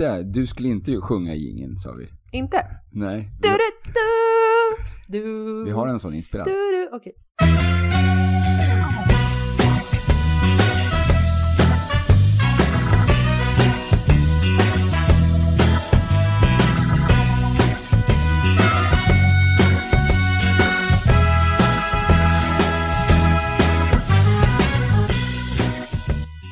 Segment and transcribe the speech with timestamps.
[0.00, 2.08] inte, du skulle inte sjunga i jingeln sa vi.
[2.32, 2.66] Inte?
[2.92, 3.30] Nej.
[3.42, 3.58] Du, du,
[5.08, 5.64] du, du.
[5.64, 6.46] Vi har en sån inspelad.
[6.46, 7.12] Du, du, okej.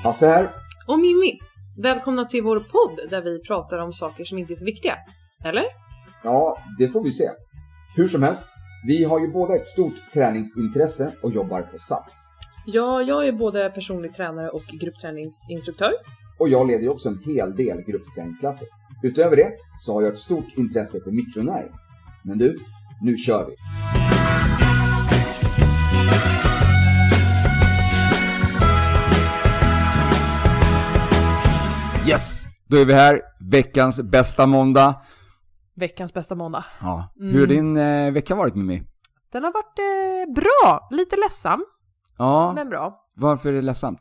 [0.05, 0.51] Hasse här.
[0.87, 1.39] Och Mimmi,
[1.82, 4.95] välkomna till vår podd där vi pratar om saker som inte är så viktiga.
[5.45, 5.64] Eller?
[6.24, 7.24] Ja, det får vi se.
[7.96, 8.48] Hur som helst,
[8.86, 12.33] vi har ju båda ett stort träningsintresse och jobbar på Sats.
[12.66, 15.92] Ja, jag är både personlig tränare och gruppträningsinstruktör.
[16.38, 18.69] Och jag leder ju också en hel del gruppträningsklasser.
[19.02, 21.72] Utöver det så har jag ett stort intresse för mikronäring.
[22.24, 22.60] Men du,
[23.02, 23.55] nu kör vi!
[32.09, 32.45] Yes!
[32.67, 34.95] Då är vi här, veckans bästa måndag.
[35.75, 36.65] Veckans bästa måndag.
[36.81, 37.12] Ja.
[37.21, 37.33] Mm.
[37.33, 38.83] Hur har din eh, vecka varit med mig?
[39.33, 41.65] Den har varit eh, bra, lite ledsam,
[42.19, 43.00] Ja, men bra.
[43.17, 44.00] varför är det ledsamt?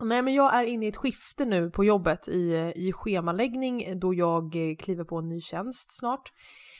[0.00, 4.14] Nej men jag är inne i ett skifte nu på jobbet i, i schemaläggning då
[4.14, 6.32] jag eh, kliver på en ny tjänst snart.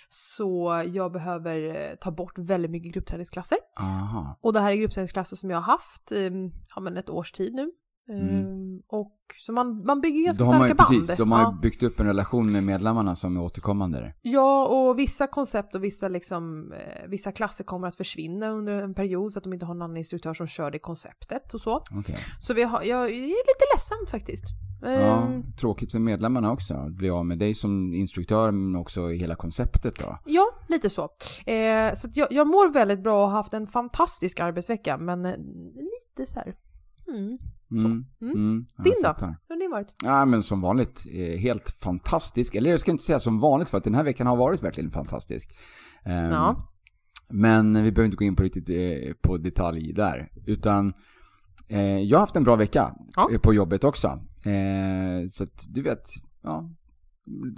[0.08, 3.58] Så jag behöver eh, ta bort väldigt mycket gruppträningsklasser.
[3.80, 4.38] Aha.
[4.42, 6.30] Och det här är gruppträningsklasser som jag har haft eh,
[6.74, 7.70] ja, men ett års tid nu.
[8.08, 8.44] Eh,
[8.86, 11.18] Och så man, man bygger ganska man ju, starka precis, band.
[11.18, 11.58] de har ju ja.
[11.62, 14.00] byggt upp en relation med medlemmarna som är återkommande.
[14.00, 14.14] där.
[14.22, 18.94] ja, och vissa koncept och vissa, liksom, eh, vissa klasser kommer att försvinna under en
[18.94, 21.76] period för att de inte har en annan instruktör som kör det konceptet och så.
[21.90, 22.16] Okej.
[22.40, 24.44] Så vi har, jag är lite ledsen faktiskt.
[24.82, 26.74] Ja, Eh, tråkigt för medlemmarna också.
[26.74, 30.18] Att bli av med dig som instruktör men också i hela konceptet då.
[30.24, 31.02] Ja, lite så.
[31.46, 35.36] Eh, så jag, jag mår väldigt bra och har haft en fantastisk arbetsvecka, men eh,
[35.74, 36.54] lite så här.
[37.08, 37.38] Mm.
[37.70, 38.04] Mm.
[38.22, 38.32] Mm.
[38.34, 38.66] Mm.
[38.84, 39.08] Din då?
[39.20, 39.94] Hur har din varit?
[40.04, 42.54] Ja, men som vanligt eh, helt fantastisk.
[42.54, 44.90] Eller jag ska inte säga som vanligt för att den här veckan har varit verkligen
[44.90, 45.50] fantastisk.
[46.04, 46.72] Ehm, Ja.
[47.30, 50.28] Men vi behöver inte gå in på riktigt eh, på detalj där.
[50.46, 50.92] Utan
[51.68, 53.30] eh, jag har haft en bra vecka Ja.
[53.42, 54.20] på jobbet också.
[55.30, 56.08] Så att du vet,
[56.42, 56.70] ja.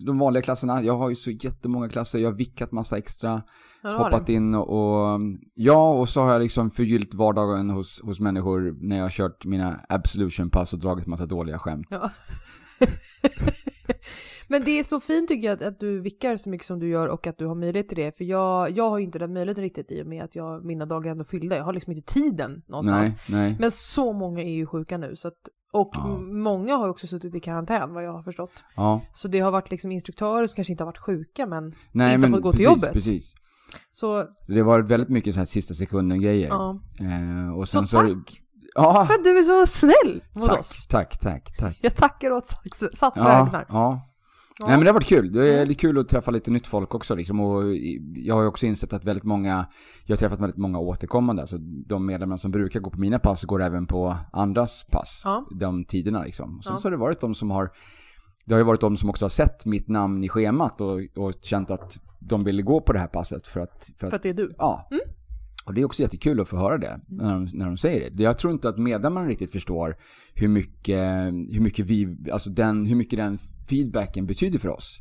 [0.07, 3.43] De vanliga klasserna, jag har ju så jättemånga klasser, jag har vickat massa extra,
[3.83, 4.33] Ja, det hoppat du.
[4.33, 5.21] in och, och
[5.55, 9.45] ja, och så har jag liksom förgyllt vardagen hos, hos människor när jag har kört
[9.45, 11.87] mina absolution-pass och dragit massa dåliga skämt.
[11.91, 12.11] Ja.
[14.49, 16.89] Men det är så fint tycker jag att, att du vickar så mycket som du
[16.89, 18.17] gör och att du har möjlighet till det.
[18.17, 20.87] För jag, jag har ju inte den möjligheten riktigt i och med att jag, mina
[20.87, 21.57] dagar är ändå fyllda.
[21.57, 23.29] Jag har liksom inte tiden någonstans.
[23.29, 23.57] Nej, nej.
[23.61, 25.17] Men så många är ju sjuka nu.
[25.17, 25.35] Så att,
[25.73, 26.07] och Ja.
[26.19, 28.65] många har också suttit i karantän vad jag har förstått.
[28.77, 32.15] Ja, Så det har varit liksom instruktörer som kanske inte har varit sjuka men nej
[32.15, 32.93] inte men fått gå till precis, jobbet.
[32.93, 33.33] precis.
[33.91, 36.49] så Så det var väldigt mycket så här sista sekunden grejer.
[36.49, 36.81] ja.
[37.01, 37.97] Eh, och Så sen så...
[37.97, 38.41] har det- tack
[38.75, 40.87] Ja, för att du är så snäll mot tack, oss.
[40.89, 41.79] tack, tack, tack.
[41.83, 43.67] Jag tackar åt Sats, Sats Ja, vägnar.
[43.69, 44.01] ja.
[44.61, 44.67] Ja.
[44.67, 45.33] Nej men det har varit kul.
[45.33, 45.75] Det är Mm.
[45.75, 47.41] kul att träffa lite nytt folk också liksom.
[47.41, 47.63] Och
[48.15, 49.67] jag har ju också insett att väldigt många,
[50.07, 51.43] jag har träffat väldigt många återkommande.
[51.43, 55.23] Alltså de medlemmar som brukar gå på mina pass går även på andras pass.
[55.25, 55.47] Ja.
[55.61, 56.59] De tiderna liksom.
[56.59, 56.79] Och sen Ja.
[56.79, 57.71] så har det varit de som har,
[58.47, 61.33] det har ju varit de som också har sett mitt namn i schemat och, och
[61.43, 64.23] känt att de ville gå på det här passet för att, för För att att
[64.23, 64.55] det är du.
[64.59, 64.89] Ja.
[65.65, 68.23] Och det är också jättekul att få höra det när de, när de säger det.
[68.23, 69.97] Jag tror inte att medlemmarna riktigt förstår
[70.35, 71.05] hur mycket,
[71.51, 73.39] hur mycket vi, alltså den, hur mycket den
[73.71, 74.99] feedbacken betyder för oss.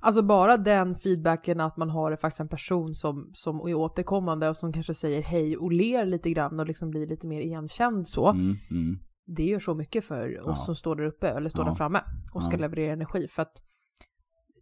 [0.00, 4.56] Alltså bara den feedbacken att man har faktiskt en person som, som är återkommande och
[4.56, 8.30] som kanske säger hej och ler lite grann och liksom blir lite mer igenkänd så.
[8.30, 8.98] Mm, mm.
[9.36, 10.54] Det gör så mycket för oss Ja.
[10.54, 11.68] som står där uppe eller står Ja.
[11.68, 12.00] där framme
[12.32, 12.60] och ska Ja.
[12.60, 13.52] leverera energi för att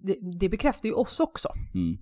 [0.00, 1.48] det, det bekräftar ju oss också.
[1.74, 1.96] Mm.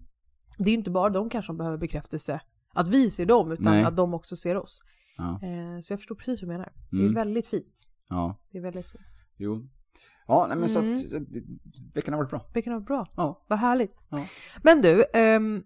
[0.59, 2.41] Det är ju inte bara de kanske som behöver bekräftelse
[2.73, 3.85] att vi ser dem utan Nej.
[3.85, 4.81] att de också ser oss.
[5.17, 5.31] Ja.
[5.43, 6.73] Eh, så jag förstår precis vad du menar.
[6.91, 7.15] Det är Mm.
[7.15, 7.87] väldigt fint.
[8.09, 9.05] ja, Det är väldigt fint.
[9.37, 9.69] jo.
[10.27, 10.97] Ja, nej men så Mm.
[10.97, 11.23] så att
[11.95, 12.51] veckan har varit bra.
[12.55, 13.07] Vilken var bra.
[13.17, 13.45] Ja.
[13.49, 13.97] Vad härligt.
[14.11, 14.25] Ja.
[14.63, 15.63] Men du, ehm,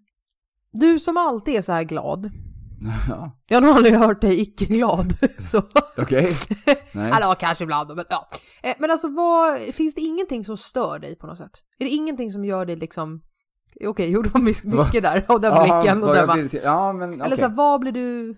[0.72, 2.30] du som alltid är så här glad.
[3.08, 3.38] ja.
[3.46, 5.12] Jag har nog aldrig hört dig icke-glad.
[5.96, 6.32] Okej.
[6.92, 8.28] Eller ja, kanske ibland, men ja.
[8.62, 11.62] Eh, Men alltså vad, finns det ingenting som stör dig på något sätt?
[11.78, 13.22] Är det ingenting som gör dig liksom,
[13.84, 16.64] okej, gjorde man mycket där, och den blicken och den jag blir irriterad.
[16.64, 17.22] Ja, men okej.
[17.26, 18.36] Eller så här, vad blir du,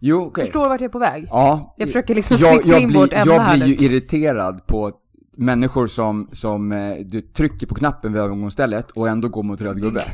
[0.00, 0.44] Jo, okej.
[0.44, 1.26] förstår du vart jag är på väg?
[1.30, 1.74] Ja.
[1.76, 3.72] Jag försöker liksom jag, jag in blir, vårt ämne Jag här blir nu.
[3.74, 4.92] ju irriterad på
[5.36, 9.82] människor som, som eh, du trycker på knappen vid övergångsstället och ändå går mot röd
[9.82, 10.04] gubbe.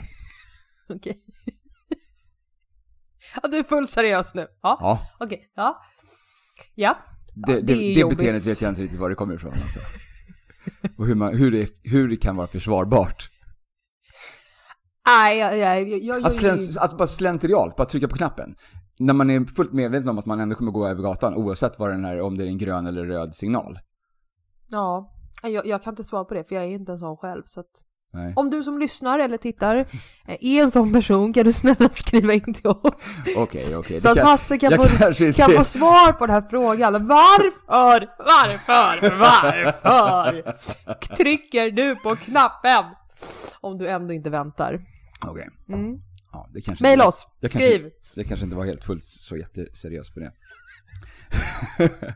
[0.95, 1.19] Okej.
[3.43, 4.47] ja, du är fullt seriös nu.
[4.63, 5.01] Ja, Ja.
[5.21, 5.81] okej, ja.
[6.75, 6.99] Ja,
[7.35, 8.19] Det, Ja, det, det är det, jobbigt.
[8.19, 9.81] beteendet vet jag inte riktigt var det kommer ifrån alltså.
[10.99, 13.29] Och hur, man, hur, det, hur det kan vara försvarbart.
[15.07, 18.55] Nej, jag, jag, jag, Att, slen, att bara slentrialt, bara trycka på knappen.
[18.99, 21.91] När man är fullt medveten om att man ändå kommer gå över gatan oavsett vad
[21.91, 23.79] den är, om det är en grön eller röd signal.
[24.69, 25.11] ja.
[25.47, 27.43] Jag, jag kan inte svara på det för jag är inte en sån själv.
[27.47, 27.67] Så att...
[28.13, 28.33] Nej.
[28.37, 29.77] Om du som lyssnar eller tittar
[30.27, 33.07] är en sån person kan du snälla skriva in till oss.
[33.37, 34.01] Okej, okej.
[34.01, 34.85] Så Det att kan- Hasse kan få,
[35.37, 36.93] kan få svar på den här frågan.
[37.07, 40.53] Varför, varför, varför
[41.17, 42.85] trycker du på knappen?
[43.61, 44.81] Om du ändå inte väntar.
[45.31, 45.49] Okej.
[45.69, 45.99] Mm.
[46.33, 47.91] Ja, det kanske oss, kanske- skriv.
[48.15, 50.33] Det kanske inte var helt fullt så jätteseriöst på det.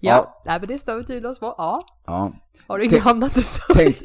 [0.00, 0.42] Ja, Ja.
[0.46, 1.46] Nej, men det står vi tydligen oss på.
[1.58, 1.86] Ja.
[2.06, 2.32] Ja.
[2.68, 3.96] Har du inget Tänk- annat du stör Tänk,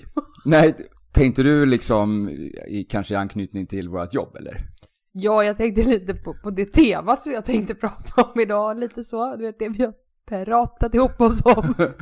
[0.46, 0.76] nej,
[1.14, 2.30] tänkte du liksom
[2.68, 4.66] i, kanske i anknytning till vårt jobb eller?
[5.14, 8.80] Ja, jag tänkte lite på, på det temat som jag tänkte prata om idag.
[8.80, 9.94] Lite så, du vet det vi har
[10.28, 11.74] pratat ihop oss om.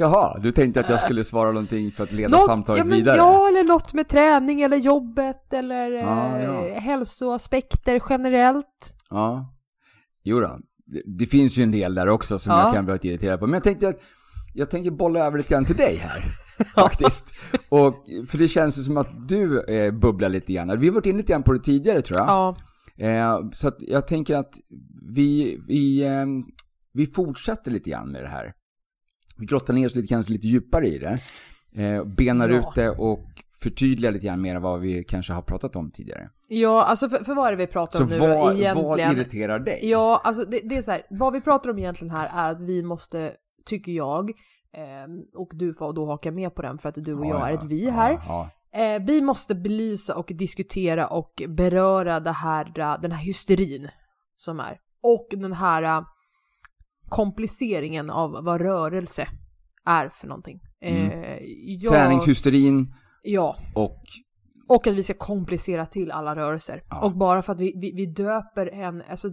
[0.00, 2.98] Jaha, du tänkte att jag skulle svara någonting för att leda Något- samtalet ja, men,
[2.98, 3.16] vidare?
[3.16, 6.80] Ja, eller något med träning eller jobbet eller Ja, eh, ja.
[6.80, 8.94] hälsoaspekter generellt.
[9.10, 9.54] Ja.
[10.24, 10.58] Jo då.
[10.86, 12.62] Det, det finns ju en del där också som Ja.
[12.64, 13.46] jag kan bli lite irriterad på.
[13.46, 13.98] Men jag tänkte att
[14.54, 16.22] jag tänker bolla över lite grann till dig här.
[16.74, 17.34] Faktiskt.
[17.68, 17.94] Och,
[18.28, 20.80] för det känns ju som att du eh, bubblar lite grann.
[20.80, 22.28] Vi har varit inne lite grann på det tidigare tror jag.
[22.28, 22.56] Ja,
[23.00, 24.54] Eh, så jag tänker att
[25.14, 26.26] vi, vi, eh,
[26.92, 28.52] vi fortsätter lite grann med det här.
[29.38, 31.18] Vi grottar ner oss lite, kanske lite djupare i det.
[31.82, 32.58] Eh, benar Ja.
[32.58, 33.24] ut det och
[33.62, 36.30] förtydligar lite grann mer än vad vi kanske har pratat om tidigare.
[36.48, 38.56] ja alltså för, för vad är det vi pratar Så om nu vad, då, vad
[38.58, 39.12] egentligen?
[39.12, 39.80] irriterar dig?
[39.82, 42.60] Ja, alltså det, det är så här, vad vi pratar om egentligen här är att
[42.60, 43.32] vi måste,
[43.66, 44.30] tycker jag,
[44.76, 47.54] ehm, och du får då haka med på den för att du och jag är
[47.54, 48.12] ett vi här.
[48.12, 48.80] Ja, ja.
[48.80, 53.88] Eh, vi måste belysa och diskutera och beröra det här, eh, den här hysterin
[54.36, 54.78] som är.
[55.02, 56.02] Och den här eh,
[57.08, 59.28] kompliceringen av vad rörelse
[59.84, 60.60] är för någonting.
[60.80, 61.38] Eh,
[61.82, 64.02] jag- Träningshysterin Ja, och
[64.68, 66.82] och att vi ska komplicera till alla rörelser.
[66.90, 67.04] Ja.
[67.04, 69.30] Och bara för att vi, vi, vi döper en, alltså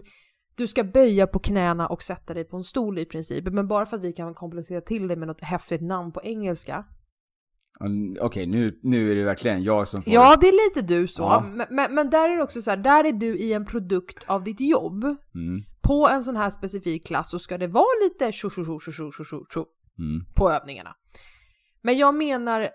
[0.56, 3.46] du ska böja på knäna och sätta dig på en stol i princip.
[3.54, 6.86] Men bara för att vi kan komplicera till det med något häftigt namn på engelska.
[7.82, 10.14] Mm, Okej, nu, nu är det verkligen jag som får...
[10.14, 11.22] Ja, det är lite du så.
[11.22, 11.46] Ja.
[11.56, 14.24] Men, men, men där är det också så här, där är du i en produkt
[14.28, 15.04] av ditt jobb.
[15.04, 18.80] Mm, på en sån här specifik klass så ska det vara lite tjo tjo tjo
[18.80, 19.66] tjo tjo tjo tjo
[20.00, 20.26] mm.
[20.36, 20.96] på övningarna.
[21.82, 22.70] Men jag menar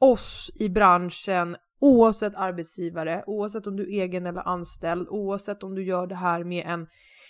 [0.00, 5.84] oss i branschen oavsett arbetsgivare, oavsett om du är egen eller anställd, oavsett om du
[5.84, 6.80] gör det här med en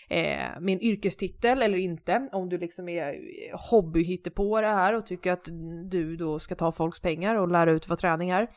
[0.08, 4.94] eh, med en yrkestitel eller inte, om du liksom är eh, hobby på det här
[4.94, 5.48] och tycker att
[5.90, 8.48] du då ska ta folks pengar och lära ut vad träning är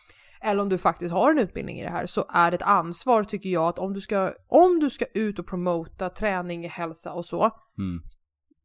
[0.41, 3.23] eller om du faktiskt har en utbildning i det här, så är det ett ansvar
[3.23, 7.25] tycker jag att om du ska, om du ska ut och promota träning, hälsa och
[7.25, 7.43] så,
[7.77, 8.01] mm.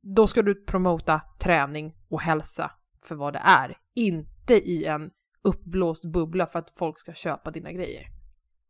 [0.02, 2.70] då ska du promota träning och hälsa
[3.04, 3.76] för vad det är.
[3.94, 5.10] Inte i en
[5.44, 8.06] uppblåst bubbla för att folk ska köpa dina grejer.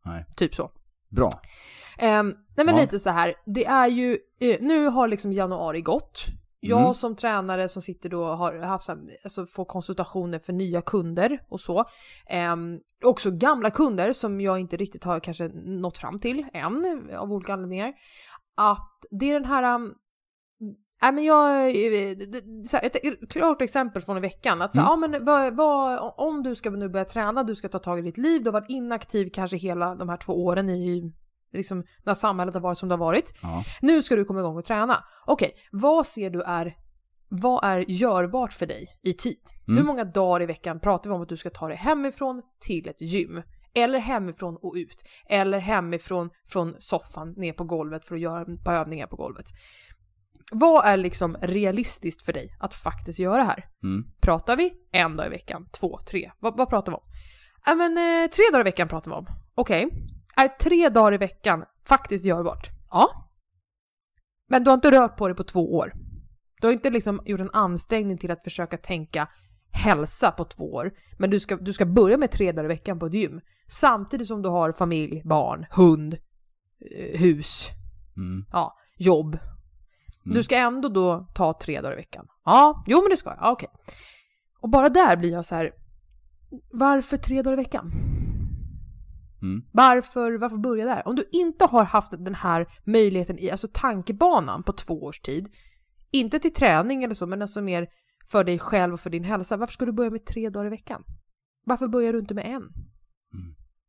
[0.05, 0.25] Nej.
[0.35, 0.71] Typ så.
[1.09, 1.29] Bra.
[1.97, 2.81] Ehm, nej men Ja.
[2.81, 6.25] lite så här, det är ju, eh, nu har liksom januari gått.
[6.65, 6.93] Jag Mm.
[6.93, 8.89] som tränare som sitter då och har haft,
[9.23, 11.85] alltså får konsultationer för nya kunder och så.
[12.27, 17.31] Ehm, också gamla kunder som jag inte riktigt har kanske nått fram till än av
[17.31, 17.93] olika anledningar.
[18.57, 19.93] Att det är den här um,
[21.01, 22.17] Nej men jag, eh,
[22.65, 24.61] så här, ett klart exempel från i veckan.
[24.61, 27.69] Att så, här, ja, men vad, vad, om du ska nu börja träna, du ska
[27.69, 30.69] ta tag i ditt liv, du har varit inaktiv kanske hela de här två åren
[30.69, 31.13] i
[31.53, 33.33] liksom, när samhället har varit som det har varit.
[33.41, 33.63] Ja.
[33.81, 35.03] Nu ska du komma igång och träna.
[35.25, 36.77] Okej, vad ser du är,
[37.29, 39.39] vad är görbart för dig i tid?
[39.67, 39.77] Mm.
[39.77, 42.87] Hur många dagar i veckan pratar vi om att du ska ta dig hemifrån till
[42.89, 43.41] ett gym?
[43.75, 45.03] Eller hemifrån och ut.
[45.29, 49.45] Eller hemifrån från soffan ner på golvet för att göra ett par övningar på golvet.
[50.51, 53.65] Vad är liksom realistiskt för dig att faktiskt göra här?
[53.83, 54.03] Mm.
[54.21, 55.67] Pratar vi en dag i veckan?
[55.79, 55.97] Två?
[56.09, 56.31] Tre?
[56.39, 57.03] Vad, vad pratar vi om?
[57.65, 59.25] Ja men eh, tre dagar i veckan pratar vi om.
[59.55, 59.89] Okej.
[60.35, 62.69] Är tre dagar i veckan faktiskt görbart?
[62.89, 63.29] Ja.
[64.49, 65.93] Men du har inte rört på dig på två år.
[66.61, 69.27] Du har inte liksom gjort en ansträngning till att försöka tänka
[69.71, 70.91] hälsa på två år.
[71.19, 73.41] Men du ska, du ska börja med tre dagar i veckan på ett gym.
[73.67, 77.69] Samtidigt som du har familj, barn, hund, eh, hus,
[78.17, 78.45] Mm.
[78.51, 79.35] ja, jobb.
[80.25, 80.35] Mm.
[80.35, 82.27] Du ska ändå då ta tre dagar i veckan.
[82.45, 83.37] Ja, jo men det ska jag.
[83.41, 83.69] Ja, okej.
[84.61, 85.71] Och bara där blir jag så här.
[86.71, 87.91] Varför tre dagar i veckan?
[89.43, 89.61] Mm.
[89.71, 91.07] Varför, varför börja där?
[91.07, 95.49] Om du inte har haft den här möjligheten i, alltså tankebanan på två års tid,
[96.11, 97.87] inte till träning eller så, men alltså mer
[98.31, 100.69] för dig själv och för din hälsa, varför ska du börja med tre dagar i
[100.69, 101.03] veckan?
[101.65, 102.63] Varför börjar du inte med en?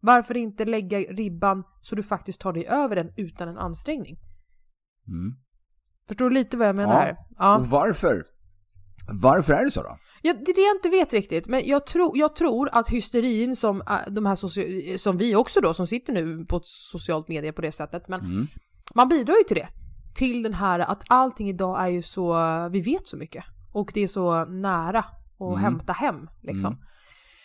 [0.00, 4.16] Varför inte lägga ribban så du faktiskt tar dig över den utan en ansträngning?
[5.08, 5.34] Mm.
[6.08, 7.26] Förstår du lite vad jag menar Ja.
[7.38, 7.58] Ja.
[7.58, 8.24] Och varför?
[9.12, 9.98] Varför är det så då?
[10.22, 13.56] Ja, det är det jag inte vet riktigt, men jag, tror jag tror att hysterin
[13.56, 17.62] som äh, de här som vi också då, som sitter nu på socialt media på
[17.62, 18.46] det sättet, men Mm.
[18.94, 19.68] man bidrar ju till det.
[20.14, 22.34] Till den här att allting idag är ju så,
[22.72, 23.44] vi vet så mycket.
[23.72, 25.60] Och det är så nära att Mm.
[25.60, 26.76] hämta hem liksom.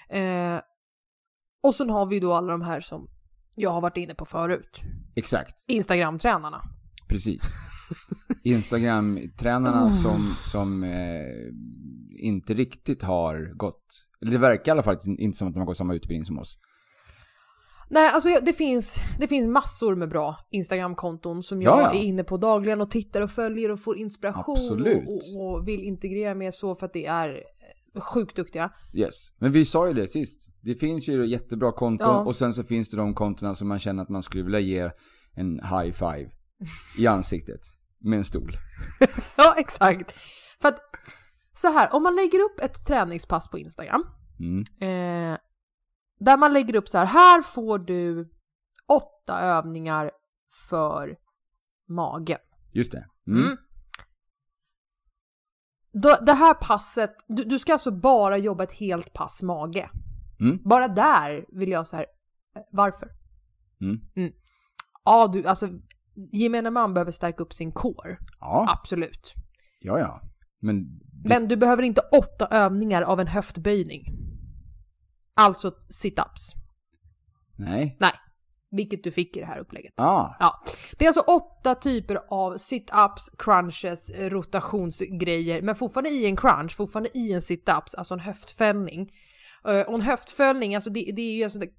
[0.09, 0.59] Eh,
[1.63, 3.07] och sen har vi då alla de här som
[3.55, 4.81] jag har varit inne på förut.
[5.15, 6.61] Exakt, Instagram-tränarna.
[7.07, 7.43] precis.
[8.43, 9.93] Instagram-tränarna Mm.
[9.93, 10.89] som, som eh,
[12.19, 13.83] inte riktigt har gått,
[14.21, 16.39] eller det verkar i alla fall inte som att de har gått samma utbildning som
[16.39, 16.57] oss.
[17.91, 22.23] Nej, alltså det finns, det finns massor med bra Instagram-konton som jag Ja, är inne
[22.23, 26.75] på dagligen och tittar och följer och får inspiration och, och vill integrera med så
[26.75, 27.29] för att det är
[27.95, 28.71] eh, sjukt duktiga.
[28.93, 29.13] Yes.
[29.37, 30.47] Men vi sa ju det sist.
[30.61, 32.23] Det finns ju jättebra konton Ja.
[32.25, 34.91] och sen så finns det de kontona som man känner att man skulle vilja ge
[35.33, 36.29] en high five
[36.97, 37.59] i ansiktet
[37.99, 38.51] med en stol.
[39.35, 40.11] Ja, exakt.
[40.61, 40.79] För att
[41.53, 44.03] så här, om man lägger upp ett träningspass på Instagram
[44.39, 44.59] Mm.
[44.81, 45.37] eh,
[46.19, 48.29] där man lägger upp så här, här får du
[48.87, 50.11] åtta övningar
[50.69, 51.17] för
[51.87, 52.39] magen.
[52.73, 53.05] Just det.
[53.27, 53.43] Mm.
[53.43, 53.57] Mm.
[55.91, 59.89] Då, det här passet, du, du ska alltså bara jobba ett helt pass mage.
[60.39, 60.59] Mm.
[60.65, 62.05] Bara där vill jag så här,
[62.55, 63.09] eh, varför?
[63.81, 64.33] Mm.
[65.05, 65.67] Ja, du, alltså
[66.31, 68.17] gemene man behöver stärka upp sin core.
[68.39, 69.33] Ja, Absolut.
[69.79, 70.21] ja, ja.
[70.61, 70.85] Men
[71.25, 74.03] Men du behöver inte åtta övningar av en höftböjning.
[75.33, 75.69] Alltså
[76.03, 76.53] sit-ups.
[77.57, 77.97] nej.
[77.99, 78.11] Nej,
[78.71, 79.93] vilket du fick i det här upplägget.
[79.97, 80.59] Ah, Ja,
[80.97, 87.17] det är alltså åtta typer av sit-ups, crunches, rotationsgrejer, men fortfarande i en crunch, fortfarande
[87.17, 89.09] i en sit-ups, alltså en höftfällning.
[89.67, 91.69] Eh, Och en höftfällning, alltså det, det är ju alltså det,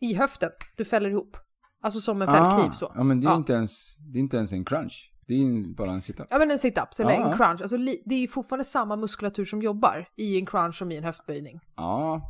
[0.00, 1.36] i höften, du fäller ihop.
[1.86, 2.86] Alltså som en fällkniv så.
[2.86, 3.36] Ah, Ja, men det är, Ja.
[3.36, 5.12] Inte ens, det är inte ens en crunch.
[5.28, 6.26] Det är bara en sit-up.
[6.30, 7.30] Ja men en sit-ups eller Ja.
[7.30, 10.96] en crunch, alltså det är fortfarande samma muskulatur som jobbar i en crunch som i
[10.96, 11.60] en höftböjning.
[11.76, 12.22] Ja,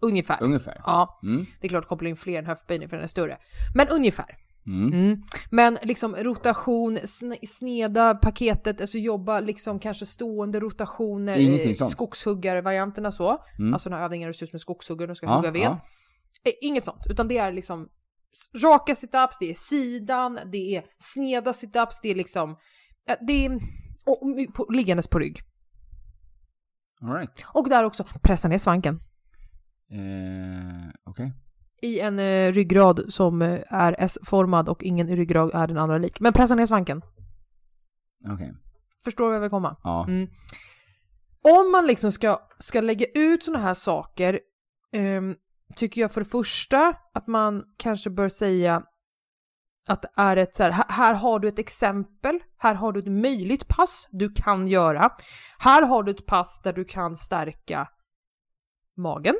[0.00, 0.42] Ungefär.
[0.42, 0.80] ungefär.
[0.84, 1.46] Ja, Mm.
[1.60, 3.38] det är klart kopplar in fler än höftböjning för den är större.
[3.74, 4.36] Men ungefär.
[4.66, 4.92] Mm.
[4.92, 5.22] Mm.
[5.50, 11.90] Men liksom rotation, sn- sneda paketet, alltså jobba liksom kanske stående rotationer, Ingenting sånt.
[11.90, 13.38] skogshuggarvarianterna så.
[13.58, 13.74] Mm.
[13.74, 15.62] Alltså några övningar där du ser ut som en skogshuggare och ska Ja, hugga ved.
[15.62, 15.80] ja.
[16.44, 17.88] Eh, Inget sånt, utan det är liksom
[18.62, 22.56] raka situps, det är sidan, det är sneda situps, det är liksom,
[23.20, 23.60] det är
[24.06, 24.20] och,
[24.54, 25.42] på, liggandes på rygg.
[27.00, 27.44] All right.
[27.46, 29.00] Och där också pressa ner svanken.
[29.90, 31.32] Eh, Okej.
[31.82, 36.20] I en eh, ryggrad som eh, är S-formad och ingen ryggrad är den andra lik.
[36.20, 37.02] Men pressa ner svanken.
[38.32, 38.54] Okej.
[39.04, 39.76] Förstår du vad jag vill komma?
[39.82, 40.06] Ja.
[40.08, 40.28] Mm.
[41.42, 44.40] Om man liksom ska, ska lägga ut sådana här saker
[44.92, 45.34] ehm,
[45.76, 48.82] tycker jag för det första att man kanske bör säga
[49.86, 53.12] att det är ett så här, här- har du ett exempel, här har du ett
[53.22, 55.10] möjligt pass du kan göra.
[55.58, 57.88] Här har du ett pass där du kan stärka
[58.96, 59.34] magen.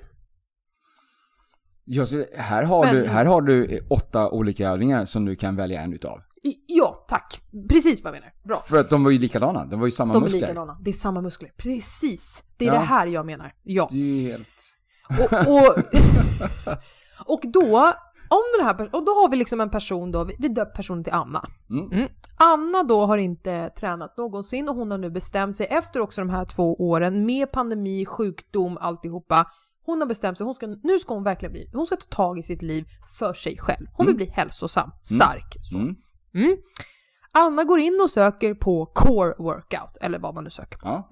[1.85, 2.07] Ja,
[2.37, 5.93] här, har Men- du, här har du åtta olika övningar som du kan välja en
[5.93, 6.21] utav.
[6.67, 7.41] Ja, tack.
[7.71, 8.33] Precis vad jag menar.
[8.45, 8.59] Bra.
[8.59, 9.65] För att de var ju likadana.
[9.65, 10.41] De var ju samma De är muskler.
[10.41, 10.79] likadana.
[10.81, 11.51] Det är samma muskler.
[11.57, 12.45] Precis.
[12.57, 12.75] Det är Ja.
[12.75, 13.53] det här jag menar.
[13.63, 13.89] Ja.
[13.93, 14.49] Det är helt...
[15.09, 15.79] Och, och,
[17.35, 17.77] och då,
[18.29, 21.13] om den här, och då har vi liksom en person då, vi- döper personen till
[21.13, 21.45] Anna.
[21.71, 21.93] Mm.
[21.93, 22.09] Mm.
[22.37, 26.31] Anna då har inte tränat någonsin och hon har nu bestämt sig efter också de
[26.31, 29.47] här två åren med pandemi, sjukdom, alltihopa.
[29.87, 32.39] Hon har bestämt sig, hon ska, nu ska hon verkligen bli, hon ska ta tag
[32.39, 32.85] i sitt liv
[33.19, 33.87] för sig själv.
[33.93, 35.57] Hon vill bli hälsosam, stark.
[35.63, 35.79] Så.
[35.79, 35.95] Mm.
[36.35, 36.57] Mm.
[37.33, 41.09] Anna går in och söker på core workout, eller vad man nu söker på Ja.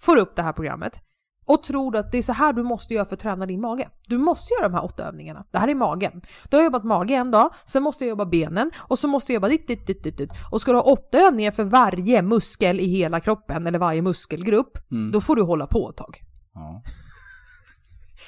[0.00, 1.02] får upp det här programmet
[1.52, 3.88] och tror att det är så här du måste göra för att träna din mage.
[4.06, 5.44] Du måste göra de här åtta övningarna.
[5.50, 6.20] Det här är magen.
[6.50, 9.34] Du har jobbat mage en dag, sen måste jag jobba benen och så måste jag
[9.34, 10.30] jobba ditt, ditt, ditt, ditt, ditt.
[10.52, 14.78] Och ska du ha åtta övningar för varje muskel i hela kroppen eller varje muskelgrupp,
[14.90, 15.12] Mm.
[15.12, 16.22] då får du hålla på ett tag.
[16.54, 16.82] ja.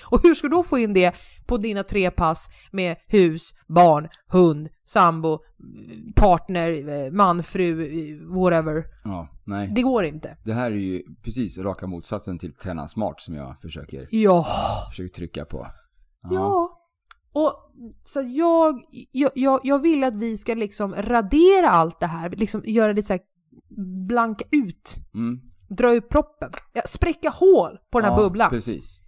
[0.05, 1.15] Och hur ska du då få in det
[1.47, 5.39] på dina tre pass med hus, barn, hund, sambo,
[6.15, 8.85] partner, eh, man, fru, eh, whatever?
[9.05, 9.73] Ja, nej.
[9.75, 10.37] Det går inte.
[10.45, 14.47] Det här är ju precis raka motsatsen till träna smart som jag försöker, Ja.
[14.91, 15.67] försöker trycka på.
[16.31, 16.79] Ja.
[17.35, 17.53] Och
[18.05, 18.81] så jag,
[19.35, 23.13] jag, jag vill att vi ska liksom radera allt det här, liksom göra det så
[23.13, 23.23] här,
[24.09, 25.41] blanka ut, Mm.
[25.69, 28.51] dra ut proppen, ja, spräcka hål på den här ja, bubblan.
[28.51, 28.99] precis.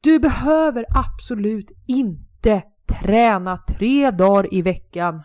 [0.00, 5.22] Du behöver absolut inte träna tre dagar i veckan,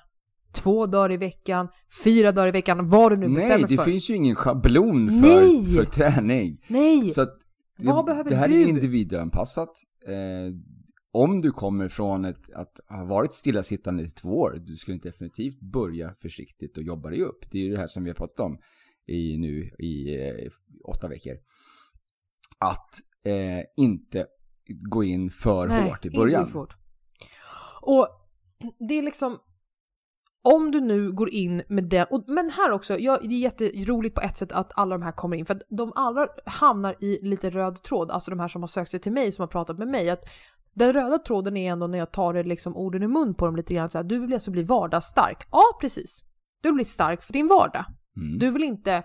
[0.51, 1.67] två dagar i veckan,
[2.03, 3.83] fyra dagar i veckan, vad du nu Nej, bestämmer det för.
[3.83, 5.65] finns ju ingen schablon för, Nej.
[5.75, 6.57] för träning.
[6.67, 7.09] Nej!
[7.09, 7.39] Så att
[7.77, 8.61] det, Vad behöver det här du?
[8.61, 9.69] är individanpassat.
[10.07, 10.55] Eh,
[11.11, 15.59] om du kommer från ett, att ha varit stillasittande i två år, du skulle definitivt
[15.59, 17.39] börja försiktigt och jobba dig upp.
[17.51, 18.57] Det är ju det här som vi har pratat om
[19.07, 20.51] i, nu i eh,
[20.85, 21.33] åtta veckor.
[22.59, 22.89] Att
[23.25, 24.25] eh, inte
[24.67, 26.47] gå in för Nej, hårt i inte början.
[26.47, 26.75] för hårt.
[27.81, 28.07] Och
[28.89, 29.37] det är liksom,
[30.41, 34.15] om du nu går in med det, och, men här också, ja, det är jätteroligt
[34.15, 37.19] på ett sätt att alla de här kommer in, för att de alla hamnar i
[37.21, 39.77] lite röd tråd, alltså de här som har sökt sig till mig, som har pratat
[39.77, 40.25] med mig, att
[40.73, 43.55] den röda tråden är ändå när jag tar det liksom orden i mun på dem
[43.55, 45.47] lite grann, så här, du vill alltså bli vardagsstark.
[45.51, 46.23] Ja, precis.
[46.61, 47.85] Du vill bli stark för din vardag.
[48.17, 48.39] Mm.
[48.39, 49.03] Du vill inte,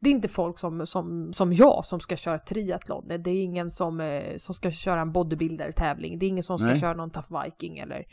[0.00, 3.08] det är inte folk som, som, som jag som ska köra triathlon.
[3.08, 6.18] Det är ingen som, eh, som ska köra en bodybuilder-tävling.
[6.18, 6.80] Det är ingen som ska Nej.
[6.80, 8.04] köra någon tough viking eller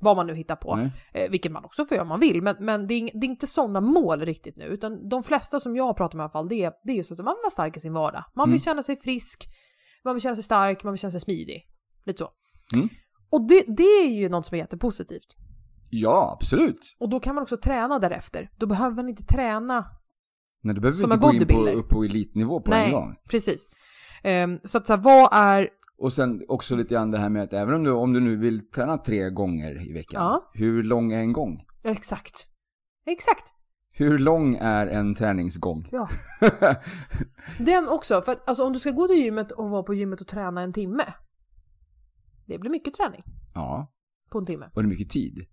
[0.00, 0.76] vad man nu hittar på.
[0.76, 0.90] Nej.
[1.14, 2.42] Eh, vilket man också får göra om man vill.
[2.42, 4.64] Men, men det, är, det är inte sådana mål riktigt nu.
[4.64, 6.96] Utan de flesta som jag har pratat med i alla fall, det är, det är
[6.96, 8.24] just att man vill vara stark i sin vardag.
[8.36, 8.60] Man vill Mm.
[8.60, 9.44] känna sig frisk,
[10.04, 11.62] man vill känna sig stark, man vill känna sig smidig.
[12.06, 12.28] Lite så.
[12.74, 12.88] Mm.
[13.30, 15.36] Och det, det är ju något som är jättepositivt.
[15.90, 16.96] Ja, absolut.
[17.00, 18.50] Och då kan man också träna därefter.
[18.58, 19.84] Då behöver man inte träna
[20.64, 22.84] Men du behöver Som inte en gå in på, upp på elitnivå på Nej.
[22.86, 23.14] en gång.
[23.28, 23.68] Precis.
[24.22, 25.68] Ehm, så att så här, vad är...
[25.98, 28.36] Och sen också lite grann det här med att även om du, om du nu
[28.36, 30.50] vill träna tre gånger i veckan, Ja.
[30.54, 31.64] hur lång är en gång?
[31.84, 32.48] Exakt.
[33.06, 33.44] Exakt.
[33.92, 35.86] Hur lång är en träningsgång?
[35.92, 36.08] Ja.
[37.58, 38.22] Den också.
[38.22, 40.60] För att alltså, om du ska gå till gymmet och vara på gymmet och träna
[40.62, 41.04] en timme.
[42.46, 43.20] Det blir mycket träning
[43.54, 43.92] ja,
[44.30, 44.66] på en timme.
[44.74, 45.46] och det är mycket tid.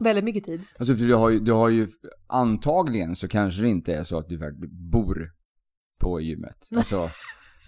[0.00, 0.62] Väldigt mycket tid.
[0.78, 1.88] Alltså för du har ju, du har ju
[2.26, 4.38] antagligen så kanske det inte är så att du
[4.90, 5.30] bor
[6.00, 6.68] på gymmet.
[6.76, 7.10] Alltså,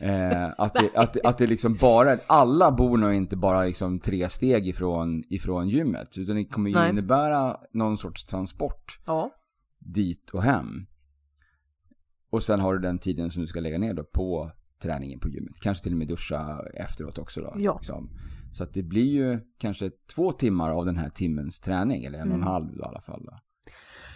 [0.01, 4.29] eh, att, det, att, att det liksom bara, alla bor nog inte bara liksom tre
[4.29, 6.19] steg ifrån, ifrån gymmet.
[6.19, 9.31] Utan det kommer ju innebära någon sorts transport Ja.
[9.79, 10.67] dit och hem.
[12.31, 15.29] Och sen har du den tiden som du ska lägga ner då på träningen på
[15.29, 15.61] gymmet.
[15.61, 17.55] Kanske till och med duscha efteråt också då.
[17.57, 17.77] Ja.
[17.77, 18.09] Liksom.
[18.53, 22.29] Så att det blir ju kanske två timmar av den här timmens träning, eller en
[22.29, 22.47] och en Mm.
[22.53, 23.29] halv i alla fall.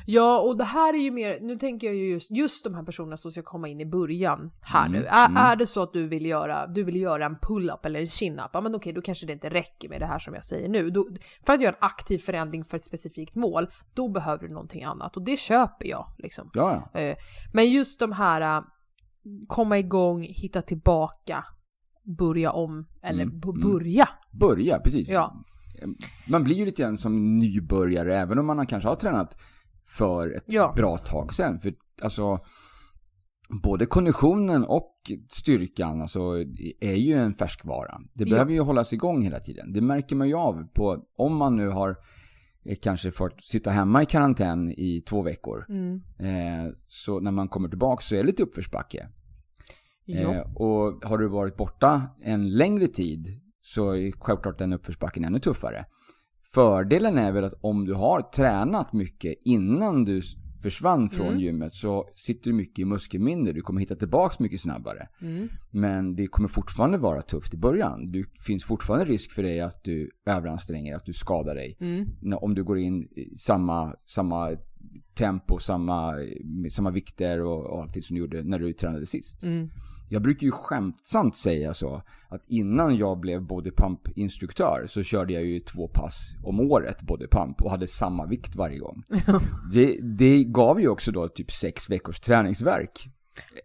[0.07, 2.83] Ja, och det här är ju mer, nu tänker jag ju just, just de här
[2.83, 5.07] personerna som ska komma in i början här Mm, nu.
[5.07, 5.37] Är, mm.
[5.37, 8.51] är det så att du vill göra, du vill göra en pull-up eller en chin-up,
[8.53, 10.91] ja men okej, då kanske det inte räcker med det här som jag säger nu.
[10.91, 11.09] Då,
[11.47, 15.17] för att göra en aktiv förändring för ett specifikt mål, då behöver du någonting annat
[15.17, 16.51] och det köper jag liksom.
[16.55, 17.01] Ja, ja.
[17.01, 17.17] Eh,
[17.53, 18.63] Men just de här äh,
[19.47, 21.45] komma igång, hitta tillbaka,
[22.05, 23.61] börja om, eller Mm, mm.
[23.61, 24.09] börja.
[24.31, 25.09] Börja, precis.
[25.09, 25.45] Ja.
[26.29, 29.39] Man blir ju lite grann som nybörjare, även om man kanske har tränat
[29.89, 30.73] för ett Ja.
[30.77, 31.59] bra tag sedan.
[31.59, 32.39] För alltså,
[33.63, 34.93] både konditionen och
[35.29, 36.21] styrkan alltså,
[36.81, 38.01] är ju en färskvara.
[38.15, 38.31] Det Ja.
[38.31, 39.73] behöver ju hållas igång hela tiden.
[39.73, 41.97] Det märker man ju av på, om man nu har
[42.65, 45.67] eh, kanske fått sitta hemma i karantän i två veckor.
[45.69, 45.95] Mm.
[46.19, 49.09] Eh, så när man kommer tillbaka så är det lite uppförsbacke.
[50.09, 53.27] Eh, och har du varit borta en längre tid
[53.61, 55.85] så är självklart den uppförsbacken ännu tuffare.
[56.55, 60.23] Fördelen är väl att om du har tränat mycket innan du
[60.63, 61.39] försvann från Mm.
[61.41, 63.53] gymmet så sitter du mycket i muskelminne.
[63.53, 65.09] Du kommer hitta tillbaka mycket snabbare.
[65.21, 65.49] Mm.
[65.71, 68.13] Men det kommer fortfarande vara tufft i början.
[68.13, 71.77] Det finns fortfarande risk för dig att du överanstränger, att du skadar dig.
[71.81, 72.39] Mm.
[72.39, 74.51] Om du går in i samma, samma
[75.15, 76.15] tempo, samma,
[76.71, 79.43] samma vikter och, och allting som du gjorde när du tränade sist.
[79.43, 79.71] Mm.
[80.09, 85.61] Jag brukar ju skämtsamt säga så att innan jag blev bodypump-instruktör så körde jag ju
[85.61, 89.03] två pass om året bodypump och hade samma vikt varje gång.
[89.73, 93.09] Det, det gav ju också då typ sex veckors träningsverk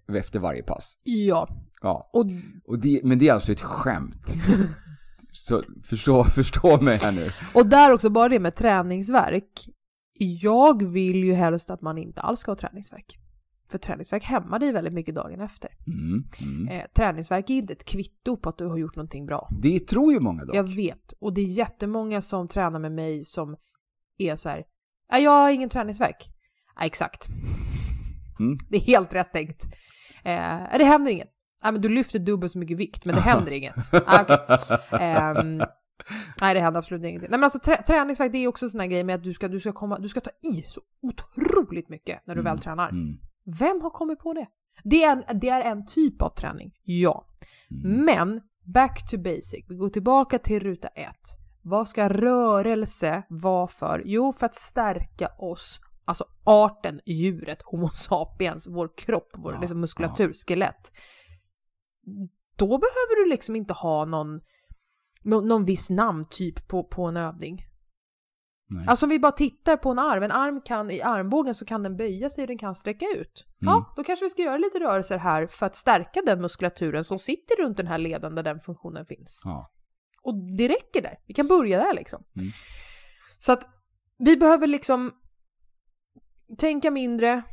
[0.08, 0.98] efter varje pass.
[1.04, 1.48] Ja,
[1.82, 2.26] Ja, och
[2.68, 4.36] och det, men det är alltså ett skämt.
[5.32, 7.30] Så förstå, förstå mig här nu.
[7.54, 9.70] Och där också, bara det med träningsverk.
[10.22, 13.20] Jag vill ju helst att man inte alls ska ha träningsverk.
[13.72, 15.70] För träningsverk hämmar dig väldigt mycket dagen efter.
[15.88, 16.68] Mm, mm.
[16.68, 19.50] Eh, träningsverk är inte ett kvitto på att du har gjort någonting bra.
[19.62, 20.56] Det tror ju många dock.
[20.56, 21.14] Jag vet.
[21.20, 23.56] Och det är jättemånga som tränar med mig som
[24.18, 24.64] är så här.
[25.12, 26.30] "Nej, jag har ingen träningsverk.
[26.76, 27.28] Ja, exakt.
[28.40, 28.58] Mm.
[28.70, 29.64] Det är helt rätt tänkt.
[30.24, 31.30] Eh, det händer inget.
[31.64, 33.76] Ja, men du lyfter dubbelt så mycket vikt, men det händer inget.
[34.06, 34.78] Ah, okej.
[35.00, 35.62] Ehm,
[36.42, 37.30] nej, det händer absolut ingenting.
[37.30, 39.34] Nej, men alltså trä- träningsverk, det är också en sån här grej med att du
[39.34, 42.90] ska, du ska, komma, du ska ta i så otroligt mycket när du väl tränar.
[42.90, 43.18] Mm.
[43.60, 44.48] Vem har kommit på det?
[44.84, 47.26] Det är, en, det är en typ av träning, ja.
[47.72, 48.06] Mm.
[48.06, 48.42] Men
[48.74, 49.66] back to basic.
[49.70, 51.38] Vi går tillbaka till ruta ett.
[51.62, 54.02] Vad ska rörelse vara för?
[54.06, 59.80] Jo, för att stärka oss, alltså arten, djuret, Homo sapiens, vår kropp, vår Ja, liksom
[59.80, 60.92] muskulatur, skelett.
[62.56, 64.42] Då behöver du liksom inte ha någon,
[65.24, 67.66] någon, någon viss namntyp på, på en övning.
[68.72, 68.86] Nej.
[68.88, 71.84] Alltså om vi bara tittar på en arm, en arm kan i armbågen så kan
[71.84, 73.46] den böja sig och den kan sträcka ut.
[73.62, 73.74] Mm.
[73.74, 77.20] Ja, då kanske vi ska göra lite rörelser här för att stärka den muskulaturen som
[77.20, 79.42] sitter runt den här leden där den funktionen finns.
[79.46, 79.72] Ja.
[80.22, 81.18] Och det räcker där.
[81.28, 82.24] Vi kan börja där liksom.
[82.36, 82.52] Mm.
[83.40, 83.68] Så att
[84.18, 85.12] vi behöver liksom
[86.58, 87.44] tänka mindre,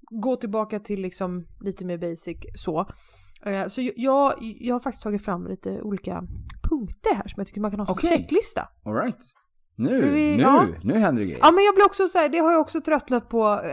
[0.00, 2.90] gå tillbaka till liksom lite mer basic så.
[3.46, 6.22] Eh, Så jag, jag har faktiskt tagit fram lite olika
[6.72, 8.10] punkter här som jag tycker man kan ha som Okej.
[8.10, 8.68] checklista.
[8.84, 9.18] All right.
[9.76, 10.66] Nu, Vi- nu, ja.
[10.82, 11.40] nu händer det grejer.
[11.42, 13.60] Ja men jag blir också så här, det har jag också tröttnat på.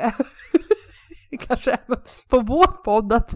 [1.48, 3.34] Kanske även på vår podd att,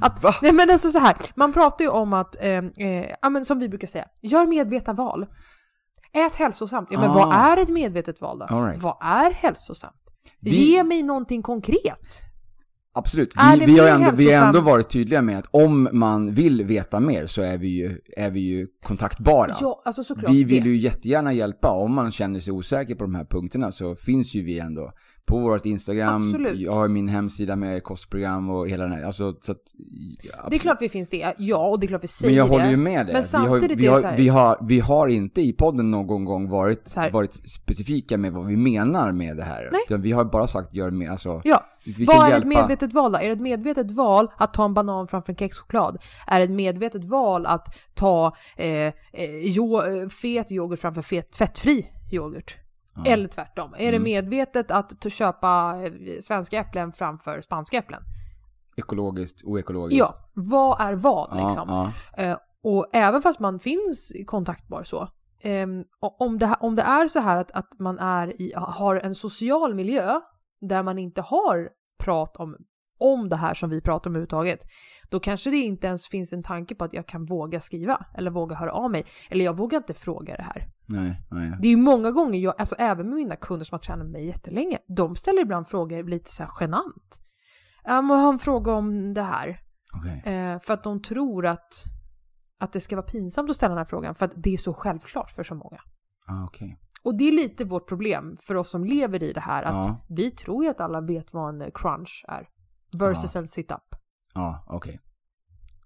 [0.00, 0.34] att Va?
[0.42, 3.58] nej men alltså så här, man pratar ju om att, eh, eh, ja men som
[3.58, 5.26] vi brukar säga, gör medvetna val.
[6.12, 6.88] Ät hälsosamt.
[6.90, 7.14] Ja men Ah.
[7.14, 8.46] vad är ett medvetet val då?
[8.66, 8.82] Right.
[8.82, 9.94] Vad är hälsosamt?
[10.40, 12.22] Vi- Ge mig någonting konkret.
[12.96, 13.34] Absolut.
[13.36, 17.00] Vi, vi, har ändå, vi har ändå varit tydliga med att om man vill veta
[17.00, 19.56] mer så är vi ju, är vi ju kontaktbara.
[19.60, 20.32] Ja, alltså såklart.
[20.32, 20.68] vi vill det.
[20.68, 21.68] ju jättegärna hjälpa.
[21.70, 24.92] Om man känner sig osäker på de här punkterna så finns ju vi ändå
[25.26, 26.28] på vårt Instagram.
[26.28, 26.58] Absolut.
[26.60, 29.02] Jag har min hemsida med kostprogram och hela den här.
[29.04, 29.58] Alltså, så att,
[30.22, 32.38] ja, Det är klart vi finns det, ja och det är klart vi säger Men
[32.38, 32.70] jag håller det.
[32.70, 33.12] ju med dig.
[33.14, 35.52] Men vi, har, samtidigt vi, det har, så här- vi, har, vi har inte i
[35.52, 39.68] podden någon gång varit, varit specifika med vad vi menar med det här.
[39.72, 39.80] Nej.
[39.86, 42.36] Utan vi har bara sagt gör med, alltså, Ja, vi vad är hjälpa.
[42.36, 43.18] ett medvetet val då?
[43.18, 45.98] Är det ett medvetet val att ta en banan framför en kexchoklad?
[46.26, 48.92] Är det ett medvetet val att ta eh, eh,
[49.42, 52.56] jo, eh, fet yoghurt framför fet, fettfri yoghurt?
[52.96, 53.04] Ja.
[53.06, 53.74] Eller tvärtom.
[53.74, 54.02] Är det Mm.
[54.02, 58.02] medvetet att köpa eh, svenska äpplen framför spanska äpplen?
[58.76, 59.98] Ekologiskt, oekologiskt.
[59.98, 61.68] Ja, vad är vad liksom?
[61.68, 61.92] ja.
[62.22, 65.08] Eh, och även fast man finns kontaktbar så.
[65.42, 65.84] ehm,
[66.18, 69.74] om, det, om det är så här att, att man är i, har en social
[69.74, 70.20] miljö
[70.60, 72.56] där man inte har prat om,
[72.98, 74.58] om det här som vi pratar om överhuvudtaget.
[75.10, 78.30] Då kanske det inte ens finns en tanke på att jag kan våga skriva eller
[78.30, 79.04] våga höra av mig.
[79.30, 80.66] Eller jag vågar inte fråga det här.
[80.86, 81.56] Nej, nej.
[81.60, 84.12] Det är ju många gånger, jag, alltså även med mina kunder som har tränat med
[84.12, 87.20] mig jättelänge, de ställer ibland frågor lite så här genant.
[87.84, 89.60] Ja, men jag har en fråga om det här.
[89.96, 90.34] Okej.
[90.34, 91.74] Eh, för att de tror att,
[92.60, 94.74] att det ska vara pinsamt att ställa den här frågan för att det är så
[94.74, 95.78] självklart för så många.
[96.26, 96.80] Ah, okej.
[97.02, 100.06] Och det är lite vårt problem för oss som lever i det här att Ja.
[100.08, 102.48] vi tror ju att alla vet vad en eh, crunch är.
[102.98, 103.94] Versus en sit-up.
[104.34, 105.00] Ja, okej.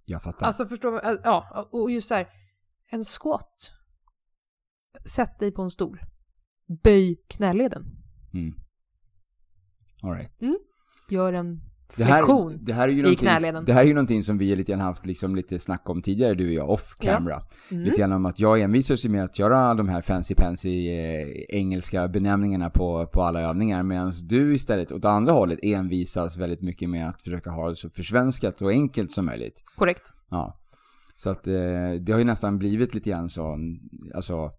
[0.04, 0.46] Jag fattar.
[0.46, 1.06] Alltså förstår?
[1.06, 2.28] Eh, Ja, och just så här,
[2.90, 3.72] en squat.
[5.04, 6.00] Sätt dig på en stol.
[6.82, 7.84] Böj knäleden.
[8.34, 8.54] Mm.
[10.02, 10.30] All right.
[11.10, 11.60] Gör en
[11.96, 13.64] Det här, det, här är ju i knäleden.
[13.64, 16.34] det här är ju någonting som vi lite grann haft liksom lite snack om tidigare,
[16.34, 17.12] du och jag, off Ja.
[17.12, 17.40] camera.
[17.70, 17.82] Mm.
[17.84, 21.28] Lite grann om att jag envisas ju med att göra de här fancy pansy eh,
[21.48, 26.90] engelska benämningarna på, på alla övningar medan du istället åt andra hållet envisas väldigt mycket
[26.90, 29.62] med att försöka ha det så försvenskat och enkelt som möjligt.
[29.76, 30.12] Korrekt.
[30.30, 30.60] Ja.
[31.16, 31.54] Så att eh,
[32.00, 33.58] det har ju nästan blivit lite grann så,
[34.14, 34.50] alltså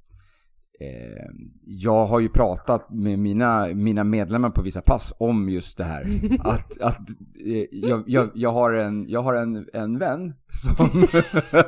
[1.65, 6.07] jag har ju pratat med mina, mina medlemmar på vissa pass om just det här.
[6.39, 7.09] Att, att
[7.45, 10.85] eh, jag, jag, jag har, en, jag har en, en vän som,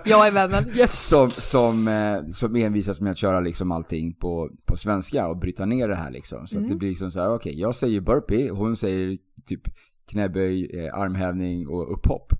[0.05, 0.63] Jag är vännen.
[0.75, 1.07] Yes.
[1.07, 5.65] som, som, eh, som envisas med att köra liksom allting på, på svenska och bryta
[5.65, 6.47] ner det här liksom.
[6.47, 9.61] Så att det blir liksom så här, okej, jag säger burpee, hon säger typ
[10.11, 12.33] knäböj, eh, armhävning och upphopp.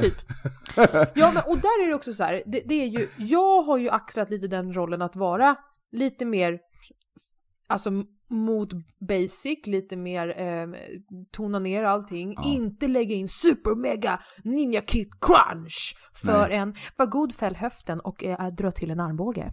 [0.00, 0.14] Typ.
[1.14, 3.78] Ja, men och där är det också så här, det, det är ju, jag har
[3.78, 5.56] ju axlat lite den rollen att vara
[5.96, 6.58] lite mer,
[7.68, 7.90] alltså
[8.30, 8.68] mot
[9.08, 10.66] basic, lite mer eh,
[11.32, 12.44] tona ner allting, Ja.
[12.44, 16.56] inte lägga in super mega ninja kit crunch för Nej.
[16.56, 19.50] en, var god fäll höften och eh, dra till en armbåge.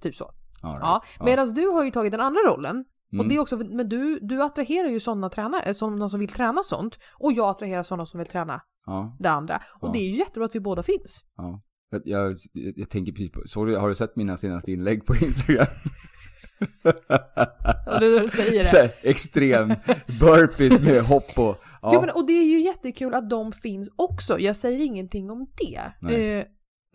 [0.00, 0.24] Typ så.
[0.24, 0.78] Right.
[0.80, 2.84] Ja, medan du har ju tagit den andra rollen.
[3.08, 3.28] Och Mm.
[3.28, 6.98] det är också, men du, du attraherar ju sådana tränare, sådana som vill träna sånt.
[7.18, 9.56] Och jag attraherar sådana som vill träna Ja, det andra.
[9.80, 9.92] Och Ja.
[9.92, 11.20] det är ju jättebra att vi båda finns.
[11.36, 11.62] ja.
[12.04, 15.66] Jag, jag, jag tänker precis på, så har du sett mina senaste inlägg på Instagram?
[17.94, 18.82] Och du, du säger Så det.
[18.82, 19.74] här, extrem
[20.20, 21.56] burpees med hopp och...
[21.82, 21.90] Ja.
[21.94, 24.38] Jo, men, och det är ju jättekul att de finns också.
[24.38, 26.12] Jag säger ingenting om det.
[26.14, 26.44] Eh,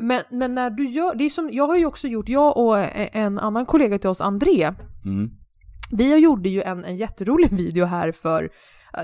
[0.02, 2.80] men, men när du gör, det är som, jag har ju också gjort, jag och
[2.80, 4.72] eh, en annan kollega till oss, André,
[5.06, 5.30] Mm.
[5.92, 8.50] vi gjorde ju en, en jätterolig video här för ja,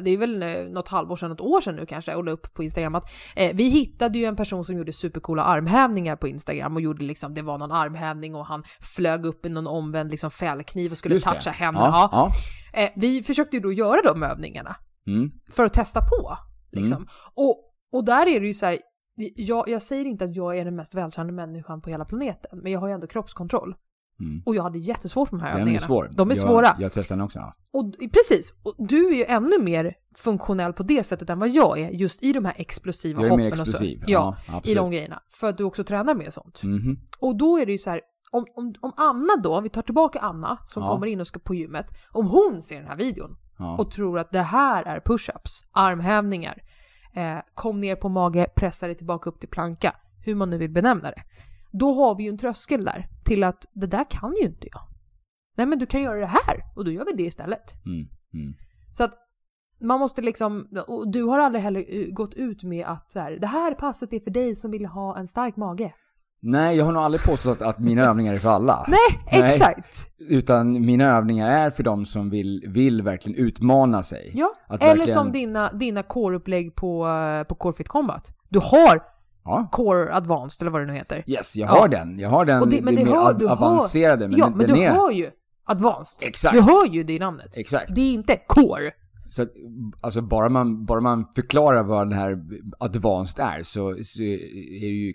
[0.04, 2.54] det är väl eh, något halvår sedan, något år sedan nu kanske, och la upp
[2.54, 6.76] på Instagram att eh, vi hittade ju en person som gjorde supercoola armhävningar på Instagram
[6.76, 8.64] och gjorde liksom, det var någon armhävning och han
[8.96, 11.88] flög upp i någon omvänd liksom fällkniv och skulle toucha händerna.
[11.88, 12.10] Ja.
[12.12, 12.32] ja.
[12.82, 14.76] Eh, vi försökte ju då göra de övningarna
[15.08, 15.32] Mm.
[15.52, 16.38] för att testa på.
[16.72, 16.98] Liksom.
[16.98, 17.08] Mm.
[17.34, 18.80] Och, och där är det ju så här,
[19.36, 22.72] jag, jag säger inte att jag är den mest vältränade människan på hela planeten, men
[22.72, 23.76] jag har ju ändå kroppskontroll.
[24.20, 24.42] Mm.
[24.46, 25.86] Och jag hade jättesvårt med de här Den är övningarna.
[25.88, 26.10] svår.
[26.14, 26.76] De är jag, svåra.
[26.80, 27.40] Jag testade den också.
[27.40, 27.56] Ja.
[27.74, 31.80] Och precis, och du är ju ännu mer funktionell på det sättet än vad jag
[31.80, 33.98] är, just i de här explosiva Jag är hoppen mer och explosiv.
[34.00, 34.04] så.
[34.12, 35.20] Ja, i de grejerna.
[35.40, 36.64] För att du också tränar med sånt.
[36.64, 36.98] Mhm.
[37.20, 38.02] Och då är det ju så här,
[38.32, 40.90] om, om, om Anna då, vi tar tillbaka Anna som Ja.
[40.90, 43.78] kommer in och ska på gymmet, om hon ser den här videon Ja.
[43.78, 46.62] och tror att det här är push-ups, armhävningar,
[47.16, 50.72] eh, kom ner på mage, pressa dig tillbaka upp till planka, hur man nu vill
[50.72, 51.24] benämna det.
[51.80, 54.82] Då har vi ju en tröskel där till att det där kan ju inte jag.
[55.58, 57.86] Nej men du kan göra det här och då gör vi det istället.
[57.86, 58.08] Mm.
[58.34, 58.54] Mm.
[58.92, 59.12] Så att
[59.82, 63.32] man måste liksom, och du har aldrig heller eh, gått ut med att så här,
[63.32, 65.94] det här passet är för dig som vill ha en stark mage.
[66.42, 68.86] Nej, jag har nog aldrig påstått att mina övningar är för alla.
[68.88, 69.48] Nej, Nej.
[69.50, 70.08] exakt!
[70.18, 74.32] Utan mina övningar är för de som vill, vill verkligen utmana sig.
[74.34, 78.32] Ja, Att eller verkligen- som dina, dina core-upplägg på, eh, på Core Fit Combat.
[78.50, 79.04] Du har
[79.46, 79.70] Ja.
[79.72, 81.24] Core Advanced eller vad det nu heter.
[81.28, 81.80] Yes, jag Ja.
[81.80, 82.20] har den.
[82.20, 84.58] Jag har den, Och det- men det, mer har- du har- avancerade, men ja, den,
[84.58, 84.92] men du är...
[84.96, 85.32] har ju
[85.68, 86.28] Advanced.
[86.28, 86.56] Exakt.
[86.56, 87.58] Du hör ju det i namnet.
[87.58, 87.96] Exakt.
[87.96, 88.92] Det är inte Core.
[89.30, 89.50] Så att,
[90.02, 92.38] alltså bara man, bara man förklarar vad den här
[92.80, 95.14] advanced är så, så, är det ju,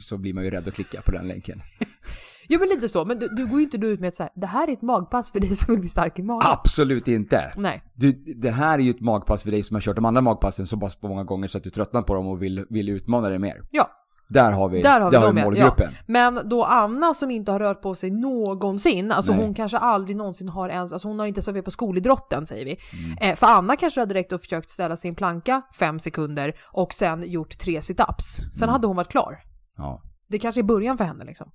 [0.00, 1.60] så blir man ju rädd att klicka på den länken.
[2.48, 4.46] Jo men lite så, men du, du går ju inte ut med att säga det
[4.46, 6.50] här är ett magpass för dig som vill bli stark i magen.
[6.52, 7.52] Absolut inte!
[7.56, 7.82] Nej.
[7.94, 10.66] Du, det här är ju ett magpass för dig som har kört de andra magpassen
[10.66, 13.38] så pass många gånger så att du tröttnar på dem och vill, vill utmana dig
[13.38, 13.62] mer.
[13.70, 13.90] Ja,
[14.28, 15.44] Där har vi, där har vi dem vi med.
[15.44, 15.88] målgruppen.
[15.90, 16.02] Ja.
[16.06, 19.44] Men då Anna som inte har rört på sig någonsin, alltså Nej.
[19.44, 22.64] hon kanske aldrig någonsin har ens, alltså hon har inte ens varit på skolidrotten säger
[22.64, 22.78] vi.
[23.06, 23.30] Mm.
[23.30, 27.30] Eh, för Anna kanske hade direkt och försökt ställa sin planka fem sekunder och sen
[27.30, 28.36] gjort tre situps.
[28.36, 28.72] Sen Mm.
[28.72, 29.38] hade hon varit klar.
[29.76, 30.02] Ja.
[30.28, 31.50] Det kanske är början för henne liksom.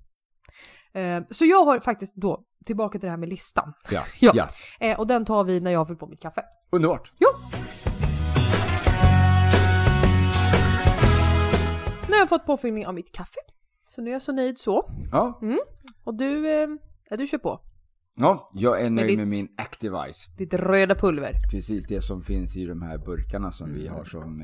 [0.94, 3.72] Eh, så jag har faktiskt då, tillbaka till det här med listan.
[3.90, 4.02] Ja.
[4.20, 4.32] Ja.
[4.34, 4.48] ja.
[4.80, 6.42] Eh, och den tar vi när jag har fyllt på mitt kaffe.
[6.70, 7.10] Underbart.
[7.18, 7.28] Jo.
[12.08, 13.40] Nu har jag fått påfyllning av mitt kaffe.
[13.88, 14.90] Så nu är jag så nöjd så.
[15.12, 15.40] Ja.
[16.04, 16.68] Och du, eh,
[17.10, 17.60] ja, du kör på.
[18.16, 20.30] ja, jag är nöjd ditt- med min Activise.
[20.38, 21.32] Ditt röda pulver.
[21.50, 24.40] Precis det som finns i de här burkarna som vi har som,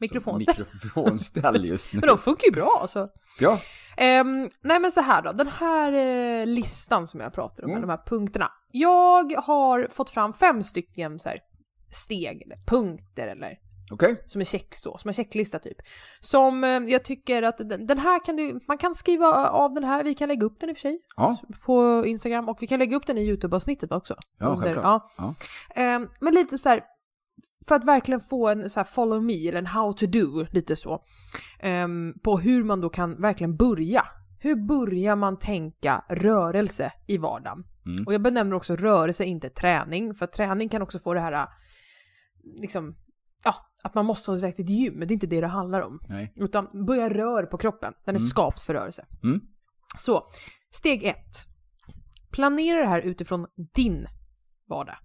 [0.00, 0.54] Mikrofonställ.
[0.72, 2.00] mikrofonställ just nu.
[2.00, 3.08] Men de funkar ju bra alltså.
[3.40, 3.60] Ja,
[3.98, 7.80] Ehm, nej men så här då, den här eh, listan som jag pratar om, Mm.
[7.82, 8.52] de här punkterna.
[8.72, 11.38] Jag har fått fram fem stycken så här,
[11.90, 13.54] steg eller punkter eller
[13.90, 14.22] okej.
[14.26, 15.76] som är check så, som en checklista typ.
[16.20, 19.84] Som eh, jag tycker att den, den här kan du, man kan skriva av den
[19.84, 22.66] här, vi kan lägga upp den i och för sig Ja, på Instagram och vi
[22.66, 24.14] kan lägga upp den i YouTube-avsnittet också.
[24.38, 24.84] Ja, självklart.
[24.84, 25.10] ja.
[25.18, 25.34] Ja.
[25.82, 26.84] Ehm, men lite så här,
[27.68, 30.76] för att verkligen få en så här follow me eller en how to do, lite
[30.76, 31.04] så.
[31.60, 34.04] Ehm, på hur man då kan verkligen börja.
[34.40, 37.64] Hur börjar man tänka rörelse i vardagen?
[37.86, 38.06] Mm.
[38.06, 41.48] Och jag benämner också rörelse, inte träning, för träning kan också få det här,
[42.60, 42.96] liksom,
[43.44, 45.46] ja, att man måste ha iväg till ett gym, men det är inte det det
[45.46, 46.00] handlar om.
[46.08, 46.32] nej.
[46.36, 48.28] Utan börja rör på kroppen, den är Mm.
[48.28, 49.06] skapt för rörelse.
[49.22, 49.40] Mm.
[49.96, 50.26] Så,
[50.70, 51.46] steg ett.
[52.30, 54.06] Planera det här utifrån din
[54.68, 54.96] vardag.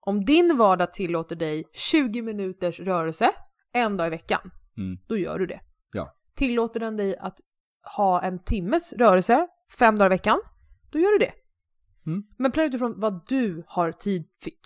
[0.00, 3.30] Om din vardag tillåter dig 20 minuters rörelse
[3.72, 4.98] en dag i veckan, Mm.
[5.08, 5.60] då gör du det.
[5.92, 6.14] Ja.
[6.34, 7.40] Tillåter den dig att
[7.96, 9.46] ha en timmes rörelse
[9.78, 10.40] fem dagar i veckan,
[10.92, 11.32] då gör du det.
[12.06, 12.22] Mm.
[12.38, 14.24] Men planera utifrån vad du har tid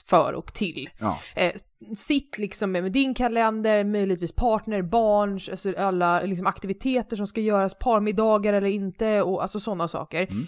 [0.08, 0.90] för och till.
[1.00, 1.18] Ja.
[1.36, 1.52] Eh,
[1.96, 7.78] sitt liksom med, din kalender, möjligtvis partner, barns, alltså alla liksom aktiviteter som ska göras,
[7.78, 10.22] parmiddagar eller inte och alltså sådana saker.
[10.22, 10.44] Mm.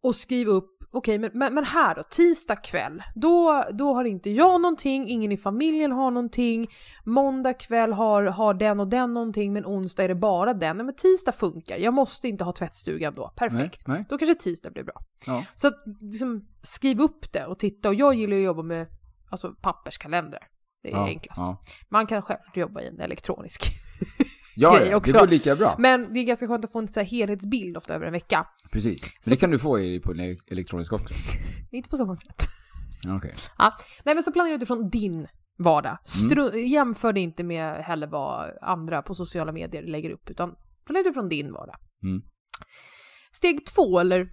[0.00, 4.30] Och skriv upp, okej men, men, men här då, tisdag kväll, då, då har inte
[4.30, 6.68] jag någonting, ingen i familjen har någonting,
[7.04, 10.76] måndag kväll har, har den och den någonting, men onsdag är det bara den.
[10.76, 13.86] Nej men tisdag funkar, jag måste inte ha tvättstugan då, perfekt.
[13.86, 14.06] Nej, nej.
[14.08, 15.00] Då kanske tisdag blir bra.
[15.26, 15.44] Ja.
[15.54, 18.86] Så liksom, skriv upp det och titta, och jag gillar att jobba med
[19.30, 20.48] alltså, papperskalendrar.
[20.82, 21.40] Det är Ja, enklast.
[21.40, 23.62] Ja, Man kan självklart jobba i en elektronisk.
[24.56, 25.12] ja, Grej också.
[25.12, 25.76] det går lika bra.
[25.78, 28.46] Men det är ganska skönt att få en så här helhetsbild ofta över en vecka.
[28.72, 29.02] Precis.
[29.02, 31.14] Men det kan du få i, på en elektronisk också.
[31.72, 32.46] Inte på samma sätt.
[33.16, 33.34] Okej.
[33.58, 33.76] Ja.
[34.04, 35.26] Nej men så planerar du utifrån din
[35.58, 35.98] vardag.
[36.04, 36.66] Stru- Mm.
[36.66, 40.54] Jämför det inte med heller vad andra på sociala medier lägger upp, utan
[40.86, 41.76] planera utifrån din vardag.
[42.02, 42.22] Mm.
[43.32, 44.28] Steg två, eller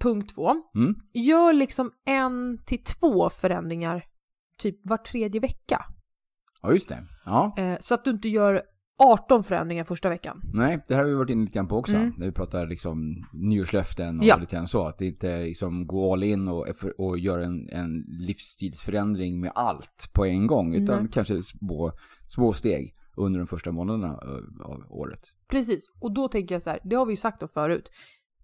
[0.00, 0.50] punkt två.
[0.74, 0.94] Mm.
[1.12, 4.04] Gör liksom en till två förändringar
[4.58, 5.84] typ var tredje vecka.
[6.62, 7.06] Ja, just det.
[7.24, 7.54] Ja.
[7.58, 8.62] Eh, så att du inte gör
[9.02, 10.40] 18 förändringar första veckan.
[10.54, 11.96] Nej, det här har vi varit inne lite grann på också.
[11.96, 12.12] Mm.
[12.16, 14.36] När vi pratar liksom nyårslöften och Ja.
[14.36, 14.86] lite grann så.
[14.86, 16.66] Att det inte är liksom gå all in och,
[16.98, 20.74] och göra en, en livsstilsförändring med allt på en gång.
[20.74, 21.10] Utan Nej.
[21.12, 21.92] kanske små,
[22.28, 25.20] små steg under de första månaderna av- av året.
[25.50, 27.90] Precis, och då tänker jag så här, det har vi ju sagt då förut.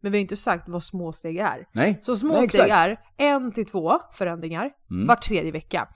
[0.01, 1.69] Men vi har inte sagt vad små steg är.
[1.73, 5.07] Nej, Så små Nej, steg är en till två förändringar Mm.
[5.07, 5.89] var tredje vecka.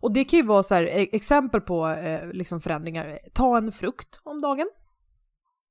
[0.00, 3.18] Och det kan ju vara så här, e- exempel på eh, liksom förändringar.
[3.34, 4.68] Ta en frukt om dagen.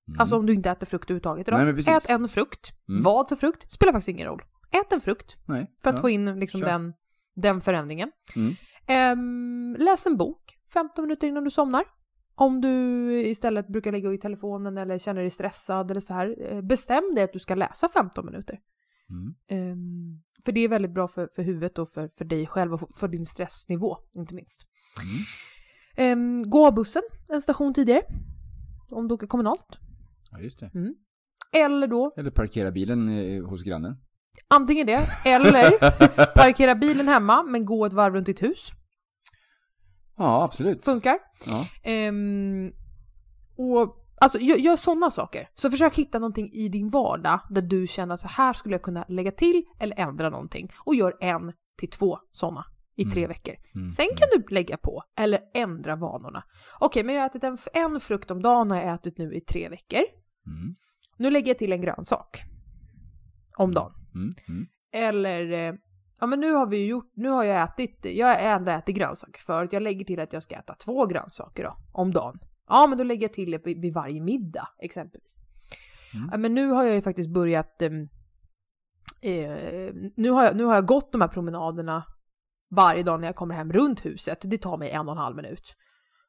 [0.07, 0.19] Mm.
[0.19, 1.73] Alltså om du inte äter frukt överhuvudtaget idag.
[1.75, 1.95] Nej.
[1.97, 2.71] Ät en frukt.
[2.89, 3.03] Mm.
[3.03, 3.71] Vad för frukt?
[3.71, 4.41] Spelar faktiskt ingen roll.
[4.71, 5.71] Ät en frukt Nej.
[5.83, 6.01] för att ja.
[6.01, 6.93] få in liksom den,
[7.35, 8.11] den förändringen.
[8.35, 8.55] Mm.
[8.87, 11.83] Ehm, läs en bok 15 minuter innan du somnar.
[12.35, 12.69] Om du
[13.27, 16.51] istället brukar ligga i telefonen eller känner dig stressad eller så här.
[16.53, 18.59] eh, Bestäm dig att du ska läsa 15 minuter.
[19.09, 19.35] Mm.
[19.49, 22.95] Ehm, för det är väldigt bra för, för huvudet och för, för dig själv och
[22.95, 24.67] för- din stressnivå, inte minst.
[25.03, 26.11] Mm.
[26.11, 28.01] Ehm, gå av bussen en station tidigare.
[28.91, 29.79] Om du åker kommunalt.
[30.31, 30.71] Ja, just det.
[31.51, 33.95] Eller då, Eller parkera bilen eh, hos grannen.
[34.47, 35.69] antingen det, eller
[36.35, 38.71] parkera bilen hemma men gå ett varv runt ditt hus.
[40.17, 40.83] Ja, absolut.
[40.83, 41.17] Funkar.
[41.45, 41.67] Ja.
[41.83, 42.71] Ehm,
[43.57, 45.49] och Alltså gör, gör sådana saker.
[45.55, 48.81] Så försök hitta någonting i din vardag där du känner att så här skulle jag
[48.81, 50.69] kunna lägga till eller ändra någonting.
[50.79, 53.55] Och gör en till två sådana i tre veckor.
[53.75, 53.89] Mm.
[53.89, 56.43] Sen kan du lägga på eller ändra vanorna.
[56.79, 59.41] Okej, men jag har ätit en, en frukt om dagen har jag ätit nu i
[59.41, 60.01] tre veckor.
[60.47, 60.75] Mm.
[61.17, 62.43] Nu lägger jag till en grönsak.
[63.57, 63.91] Om dagen.
[64.15, 64.35] Mm.
[64.47, 64.67] Mm.
[64.93, 65.73] Eller, eh,
[66.19, 68.95] ja men nu har vi ju gjort, nu har jag ätit, jag har ändå ätit
[68.95, 69.73] grönsaker förut.
[69.73, 72.39] Jag lägger till att jag ska äta två grönsaker då, om dagen.
[72.67, 75.39] Ja, men då lägger jag till det vid varje middag exempelvis.
[76.13, 76.29] Mm.
[76.31, 78.09] Ja, men nu har jag ju faktiskt börjat, ehm,
[79.21, 82.03] eh, nu, har jag, nu har jag gått de här promenaderna
[82.69, 84.41] varje dag när jag kommer hem runt huset.
[84.43, 85.75] Det tar mig en och en halv minut.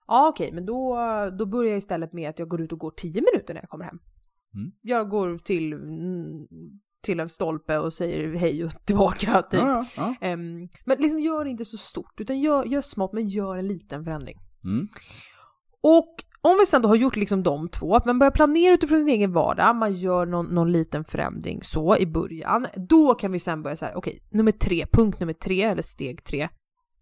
[0.06, 0.98] Ja, okej, men då,
[1.38, 3.70] då börjar jag istället med att jag går ut och går tio minuter när jag
[3.70, 3.98] kommer hem.
[4.54, 4.72] Mm.
[4.82, 6.46] Jag går till, mm,
[7.02, 9.60] till en stolpe och säger hej och tillbaka typ.
[9.60, 10.14] Ja, ja, ja.
[10.20, 13.66] Ehm, men liksom gör det inte så stort, utan gör, gör smått men gör en
[13.66, 14.38] liten förändring.
[14.64, 14.88] Mm.
[15.80, 19.00] Och om vi sen då har gjort liksom de två, att man börjar planera utifrån
[19.00, 23.38] sin egen vardag, man gör någon, någon liten förändring så i början, då kan vi
[23.38, 26.48] sen börja så här, okej, nummer tre, punkt nummer tre, eller steg tre,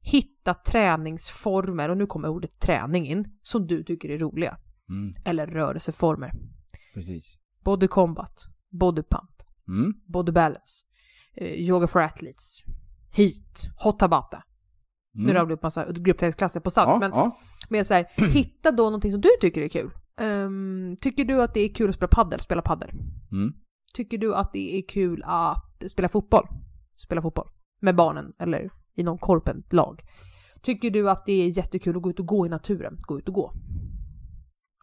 [0.00, 4.56] hitta träningsformer, och nu kommer ordet träning in, som du tycker är roliga,
[4.88, 5.12] Mm.
[5.24, 6.30] eller rörelseformer.
[6.94, 7.34] Precis.
[7.64, 9.30] Body combat, body pump,
[9.68, 9.94] Mm.
[10.06, 10.84] body balance,
[11.36, 12.62] eh, yoga for athletes,
[13.16, 14.42] heat, hot tabata.
[15.14, 15.26] Mm.
[15.26, 17.36] Nu rabblade jag upp massa gruppträningsklasser på sats, ja, men ja.
[17.68, 19.90] med så här, hitta då någonting som du tycker är kul.
[20.20, 22.40] Ehm, tycker du att det är kul att spela paddel?
[22.40, 22.90] Spela paddel.
[23.32, 23.52] Mm.
[23.94, 26.48] Tycker du att det är kul att spela fotboll?
[26.96, 27.48] Spela fotboll.
[27.80, 30.02] Med barnen eller i någon korpenlag.
[30.62, 32.98] Tycker du att det är jättekul att gå ut och gå i naturen?
[33.00, 33.52] Gå ut och gå.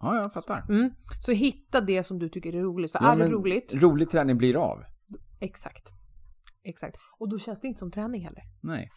[0.02, 0.66] Ja, jag fattar.
[0.70, 0.92] Mm.
[1.26, 2.92] Så hitta det som du tycker är roligt.
[2.92, 3.74] För Ja, är det roligt?
[3.74, 4.84] Rolig träning blir av.
[5.40, 5.90] Exakt.
[6.64, 6.98] Exakt.
[7.20, 8.44] Och då känns det inte som träning heller.
[8.62, 8.90] Nej.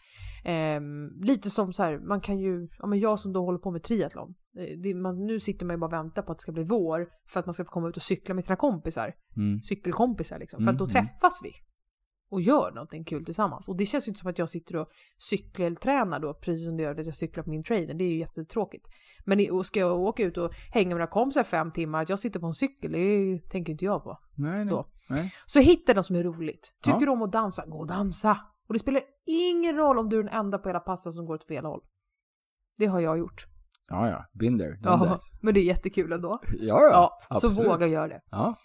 [0.45, 3.71] Ehm, lite som så här, man kan ju, ja men jag som då håller på
[3.71, 4.35] med triathlon.
[4.59, 6.63] eh, Det, man, nu sitter man ju bara och väntar på att det ska bli
[6.63, 9.13] vår för att man ska få komma ut och cykla med sina kompisar.
[9.37, 9.61] Mm.
[9.61, 10.63] Cykelkompisar liksom.
[10.63, 11.05] För att då Mm, mm.
[11.07, 11.51] träffas vi.
[12.29, 13.69] Och gör någonting kul tillsammans.
[13.69, 16.83] Och det känns ju inte som att jag sitter och cykeltränar då, precis som det
[16.83, 17.93] gör att jag cyklar på min trainer.
[17.93, 18.87] Det är ju jättetråkigt.
[19.25, 22.39] Men ska jag åka ut och hänga med mina kompisar fem timmar, att jag sitter
[22.39, 24.19] på en cykel, det tänker inte jag på.
[24.35, 24.83] Nej, nej.
[25.09, 25.33] Nej.
[25.45, 26.73] Så hitta något som är roligt.
[26.83, 27.05] Tycker Ja.
[27.05, 28.37] du om att dansa, gå och dansa.
[28.67, 31.35] Och det spelar ingen roll om du är den enda på hela passet som går
[31.35, 31.81] åt fel håll.
[32.77, 33.45] Det har jag gjort.
[33.87, 34.25] Ja, ja.
[34.33, 35.21] Been there, Ja, that.
[35.41, 36.39] men det är jättekul ändå.
[36.59, 37.19] Ja, ja.
[37.29, 38.21] Ja, så våga göra det.
[38.31, 38.55] Ja.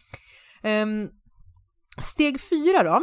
[0.62, 1.08] Ehm,
[2.00, 3.00] steg fyra då.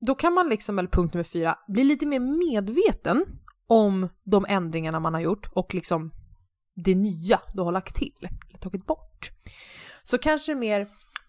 [0.00, 3.24] Då kan man liksom, eller punkt nummer fyra, bli lite mer medveten
[3.66, 6.12] om de ändringarna man har gjort och liksom
[6.74, 9.30] det nya du har lagt till, eller tagit bort.
[10.02, 10.86] Så kanske mer,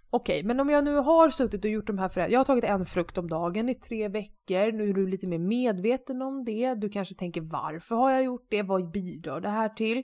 [0.09, 2.63] okej, men om jag nu har suttit och gjort de här förändringarna, jag har tagit
[2.63, 6.73] en frukt om dagen i tre veckor, nu är du lite mer medveten om det,
[6.73, 10.03] du kanske tänker varför har jag gjort det, vad bidrar det här till?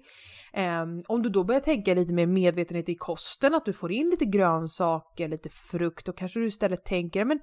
[0.83, 4.09] Um, om du då börjar tänka lite mer medvetenhet i kosten, att du får in
[4.09, 7.39] lite grönsaker, lite frukt, och kanske du istället tänker, men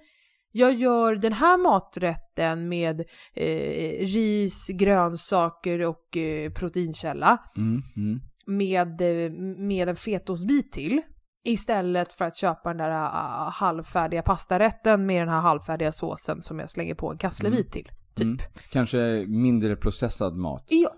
[0.52, 3.00] jag gör den här maträtten med
[3.34, 8.20] eh, ris, grönsaker och eh, proteinkälla Mm, mm.
[8.46, 11.02] med, eh, med en fetostbit till.
[11.44, 16.58] Istället för att köpa den där uh, halvfärdiga pastarätten med den här halvfärdiga såsen som
[16.58, 17.88] jag slänger på en kasslebit till.
[18.14, 18.24] Typ.
[18.24, 18.38] Mm.
[18.72, 20.64] Kanske mindre processad mat.
[20.68, 20.94] Ja.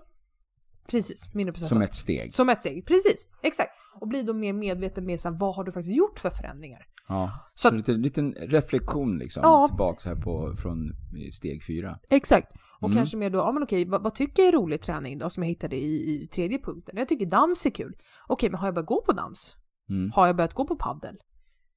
[0.87, 1.69] Precis, mindre processat.
[1.69, 2.33] Som ett steg.
[2.33, 3.27] Som ett steg, precis.
[3.43, 3.71] Exakt.
[3.99, 6.85] Och bli då mer medveten med så här, vad har du faktiskt gjort för förändringar?
[7.09, 7.31] Ja.
[7.55, 9.41] Så att- lite liten reflektion liksom.
[9.43, 9.67] Ja.
[9.67, 10.91] Tillbaka här på, från
[11.31, 11.99] steg fyra.
[12.09, 12.51] Exakt.
[12.79, 12.97] Och Mm.
[12.97, 15.43] kanske mer då, ja men okej, vad, vad tycker jag är rolig träning då som
[15.43, 16.97] jag hittade i, i tredje punkten?
[16.97, 17.93] Jag tycker dans är kul.
[18.27, 19.55] Okej, men har jag börjat gå på dans?
[19.89, 20.11] Mm.
[20.11, 21.15] Har jag börjat gå på paddel?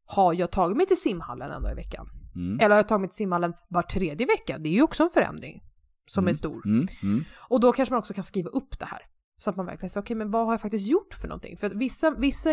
[0.06, 2.06] Har jag tagit mig till simhallen en dag i veckan?
[2.34, 2.58] Mm.
[2.60, 4.58] Eller har jag tagit mig till simhallen var tredje vecka?
[4.58, 5.62] Det är ju också en förändring
[6.06, 6.30] som Mm.
[6.30, 6.66] är stor.
[6.66, 6.86] Mm.
[7.02, 7.24] Mm.
[7.48, 9.00] Och då kanske man också kan skriva upp det här.
[9.38, 11.56] Så att man verkligen säger, okej men vad har jag faktiskt gjort för någonting?
[11.56, 12.50] För att vissa, vissa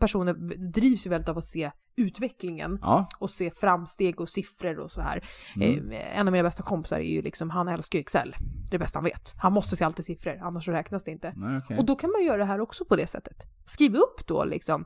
[0.00, 0.34] personer
[0.72, 3.08] drivs ju väldigt av att se utvecklingen Ja.
[3.18, 5.24] och se framsteg och siffror och så här.
[5.56, 5.90] Mm.
[5.90, 8.36] Eh, en av mina bästa kompisar är ju liksom, han älskar ju Excel.
[8.70, 9.32] Det bästa han vet.
[9.42, 11.32] Han måste se alltid siffror, annars så räknas det inte.
[11.36, 11.78] Nej, okej.
[11.78, 13.36] Och då kan man göra det här också på det sättet.
[13.64, 14.84] Skriv upp då liksom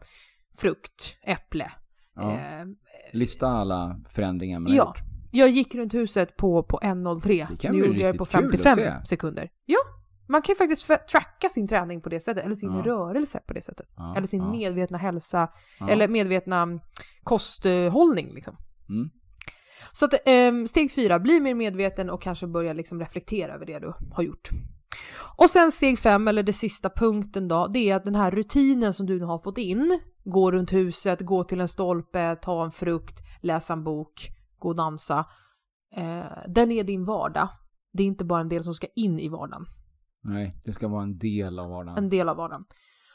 [0.59, 1.73] frukt, äpple.
[2.15, 2.33] Ja.
[2.33, 2.67] Eh,
[3.13, 4.85] Lista alla förändringar man har ja.
[4.87, 4.99] gjort.
[5.31, 7.47] Jag gick runt huset på, på 1.03.
[7.51, 9.07] Det kan nu gjorde jag det på riktigt kul att 55 se.
[9.07, 9.51] sekunder.
[9.65, 9.79] Ja,
[10.29, 12.83] man kan ju faktiskt tracka sin träning på det sättet, eller sin Ja.
[12.83, 13.87] rörelse på det sättet.
[13.97, 14.51] Ja, eller sin ja.
[14.51, 15.49] medvetna hälsa,
[15.89, 16.81] eller medvetna
[17.23, 18.57] kosthållning liksom.
[18.89, 19.11] Mm.
[19.93, 23.79] Så att, ehm, steg fyra, bli mer medveten och kanske börja liksom reflektera över det
[23.79, 24.51] du har gjort.
[25.39, 28.93] Och sen steg fem, eller det sista punkten då, det är att den här rutinen
[28.93, 32.73] som du nu har fått in, gå runt huset, gå till en stolpe, ta en
[32.73, 34.29] frukt, läsa en bok,
[34.59, 35.27] gå och dansa,
[35.97, 37.49] eh, den är din vardag.
[37.93, 39.67] Det är inte bara en del som ska in i vardagen,
[40.27, 42.05] Nej, det ska vara en del av vardagen.
[42.05, 42.65] en del av vardagen.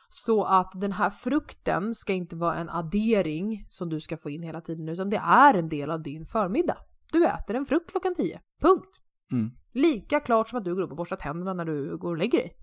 [0.10, 4.44] Så att den här frukten ska inte vara en addering som du ska få in
[4.44, 6.78] hela tiden utan det är en del av din förmiddag.
[7.12, 8.42] Du äter en frukt klockan 10.
[8.62, 8.90] Punkt.
[9.32, 9.52] Mm.
[9.74, 12.38] Lika klart som att du går upp och borstar tänderna när du går och lägger
[12.38, 12.54] dig.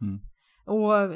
[0.00, 0.20] Mm.
[0.64, 1.10] Och eh,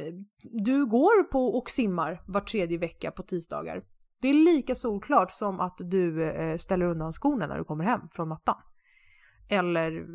[0.65, 3.85] du går på och simmar var tredje vecka på tisdagar.
[4.21, 8.01] Det är lika solklart som att du eh, ställer undan skorna när du kommer hem
[8.13, 8.57] från mattan.
[9.49, 10.07] Eller,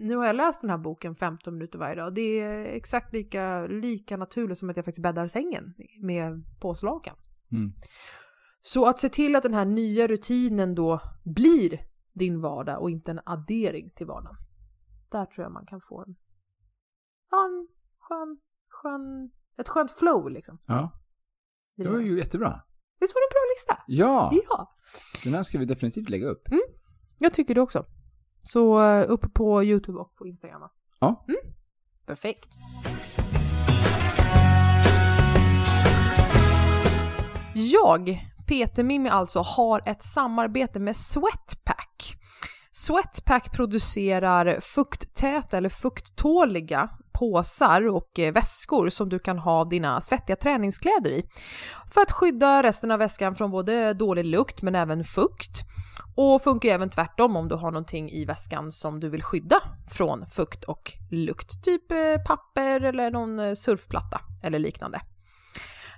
[0.00, 2.14] nu har jag läst den här boken 15 minuter varje dag.
[2.14, 7.16] Det är exakt lika, lika naturligt som att jag faktiskt bäddar sängen med påslakan.
[7.52, 7.72] Mm.
[8.60, 11.80] Så att se till att den här nya rutinen då blir
[12.12, 14.36] din vardag och inte en addering till vardagen.
[15.10, 16.16] Där tror jag man kan få en,
[17.30, 18.38] ja, en skön,
[18.68, 20.58] skön, ett skönt flow liksom.
[20.66, 20.90] Ja,
[21.76, 22.62] det var ju jättebra.
[23.00, 23.82] Visst var det en bra lista?
[23.86, 24.74] Ja, Ja,
[25.24, 26.42] den här ska vi definitivt lägga upp.
[27.18, 27.86] jag tycker det också.
[28.44, 30.62] Så eh, upp på Youtube och på Instagram.
[31.00, 31.24] Ja.
[31.28, 31.40] Mm.
[32.06, 32.48] Perfekt.
[37.54, 42.16] Jag, Peter Mimmi alltså, har ett samarbete med Sweatpack.
[42.72, 50.36] Sweatpack producerar fukttäta eller fukttåliga påsar och eh, väskor som du kan ha dina svettiga
[50.36, 51.24] träningskläder i.
[51.94, 55.60] För att skydda resten av väskan från både dålig lukt men även fukt.
[56.14, 59.56] Och funkar ju även tvärtom om du har någonting i väskan som du vill skydda
[59.90, 61.64] från fukt och lukt.
[61.64, 65.00] Typ eh, papper eller någon eh, surfplatta eller liknande.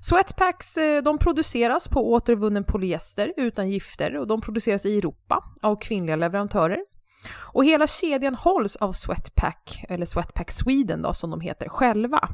[0.01, 5.77] Sweatpacks eh, de produceras på återvunnen polyester utan gifter och de produceras i Europa av
[5.77, 6.79] kvinnliga leverantörer.
[7.35, 12.29] Och hela kedjan hålls av Sweatpack, eller Sweatpack Sweden då som de heter själva.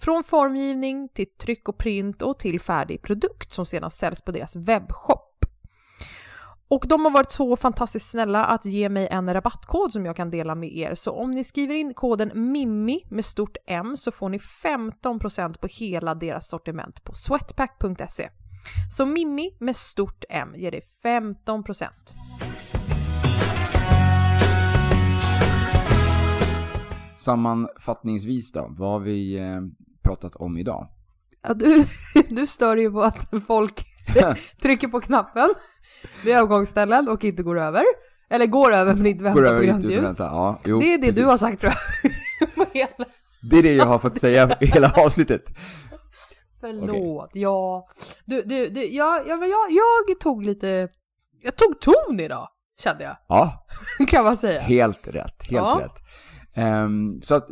[0.00, 4.56] Från formgivning till tryck och print och till färdig produkt som sedan säljs på deras
[4.56, 5.29] webbshop.
[6.70, 10.30] Och de har varit så fantastiskt snälla att ge mig en rabattkod som jag kan
[10.30, 10.94] dela med er.
[10.94, 15.66] Så om ni skriver in koden MIMMI med stort M så får ni 15% på
[15.66, 18.30] hela deras sortiment på sweatpack.se.
[18.90, 21.86] Så Mimmi med stort M ger dig 15%.
[27.16, 29.60] Sammanfattningsvis då, vad har vi eh,
[30.02, 30.88] pratat om idag?
[31.42, 31.84] Ja, du,
[32.28, 33.84] du stör ju på att folk
[34.62, 35.48] trycker på knappen
[36.24, 37.84] vid övergångsställen och inte går över.
[38.30, 40.02] Eller går över men inte väntar på grönt ljus.
[40.04, 40.22] vänta.
[40.24, 41.16] Ja, jo, Det är det precis.
[41.16, 41.72] du har sagt tror
[42.72, 42.88] jag.
[43.50, 45.42] Det är det jag har fått säga hela avsnittet.
[46.60, 47.88] Förlåt, ja.
[48.24, 50.88] Du, du, du, ja, ja men jag, jag tog lite,
[51.42, 52.48] jag tog ton idag,
[52.82, 53.16] kände jag.
[53.28, 53.66] Ja,
[54.08, 54.60] Kan man säga.
[54.60, 55.14] helt rätt.
[55.14, 55.80] Helt Ja.
[55.84, 56.02] rätt.
[56.54, 57.48] Ehm, så att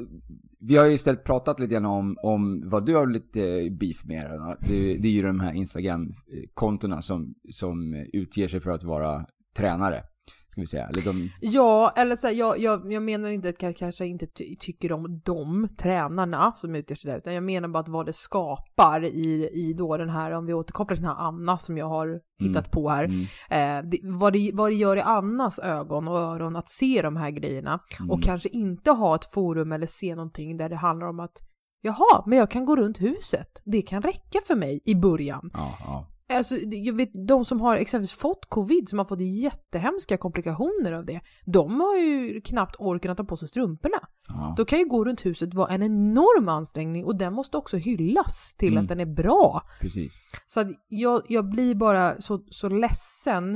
[0.60, 4.20] vi har ju istället pratat lite grann om, om vad du har lite beef med.
[4.20, 9.26] Här, Det, det är ju de här Instagram-kontona som, som utger sig för att vara
[9.56, 10.02] tränare.
[10.48, 10.86] Ska vi säga.
[10.86, 14.26] Eller de, Ja, eller så här, jag, jag, jag menar inte att jag kanske inte
[14.26, 18.06] ty tycker om de tränarna som utger sig där, utan jag menar bara att vad
[18.06, 21.78] det skapar i, i då den här, om vi återkopplar till den här Anna som
[21.78, 23.20] jag har hittat på här, mm,
[23.50, 27.16] eh, det, vad, det, vad det gör i Annas ögon och öron att se de
[27.16, 31.06] här grejerna mm, och kanske inte ha ett forum eller se någonting där det handlar
[31.06, 31.42] om att
[31.80, 33.62] Jaha, men jag kan gå runt huset.
[33.64, 35.50] Det kan räcka för mig i början.
[35.54, 36.06] ja, ja.
[36.30, 41.04] Alltså, jag vet, de som har exempelvis fått covid, som har fått jättehemska komplikationer av
[41.04, 43.98] det, de har ju knappt orken att ta på sig strumporna.
[44.28, 44.54] ja.
[44.56, 48.54] Då kan ju gå runt huset vara en enorm ansträngning och den måste också hyllas
[48.58, 48.82] till Mm.
[48.82, 49.62] att den är bra.
[49.80, 50.12] Precis.
[50.46, 53.54] Så att jag, jag blir bara så, så ledsen.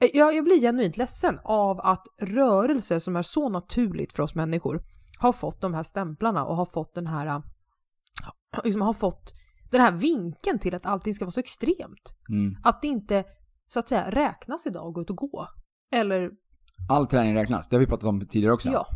[0.00, 4.34] Eh, Jag, jag blir genuint ledsen av att rörelse som är så naturligt för oss
[4.34, 4.82] människor
[5.18, 7.42] har fått de här stämplarna och har fått den här,
[8.64, 9.32] liksom har fått
[9.76, 12.16] den här vinkeln till att allting ska vara så extremt.
[12.30, 12.56] Mm.
[12.62, 13.24] Att det inte,
[13.68, 15.48] så att säga, räknas idag att gå ut och gå.
[15.94, 16.30] Eller,
[16.88, 17.68] All träning räknas.
[17.68, 18.68] Det har vi pratat om tidigare också.
[18.68, 18.86] ja,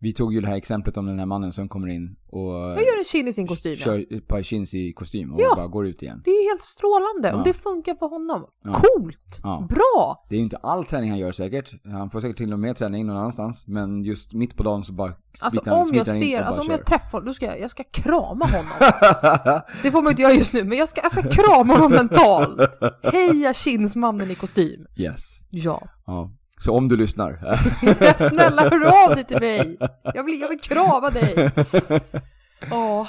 [0.00, 2.80] Vi tog ju det här exemplet om den här mannen som kommer in och jag
[2.86, 3.76] gör en chill i sin kostym.
[3.76, 5.52] Kör ett par chins i kostym och Ja.
[5.56, 6.22] bara går ut igen.
[6.24, 7.34] Det är helt strålande Ja.
[7.36, 8.46] och det funkar för honom.
[8.64, 8.72] Ja.
[8.72, 9.40] Coolt!
[9.42, 9.66] Ja.
[9.70, 10.24] Bra!
[10.28, 11.72] Det är ju inte all träning han gör säkert.
[11.84, 13.66] Han får säkert till och med träning någon annanstans.
[13.66, 16.86] Men just mitt på dagen så bara Alltså han, om jag ser, alltså om jag
[16.86, 18.66] träffar honom, då ska jag, jag ska krama honom.
[19.82, 22.78] Det får man inte göra just nu, men jag ska, jag ska krama honom mentalt.
[23.02, 24.86] Heja Kinsmannen i kostym.
[24.96, 25.38] yes.
[25.50, 25.82] Ja.
[26.06, 26.30] Ja.
[26.58, 27.58] Så om du lyssnar.
[28.28, 29.78] Snälla hör av dig till mig.
[30.14, 31.34] Jag vill, jag vill krama dig.
[32.72, 33.08] Åh,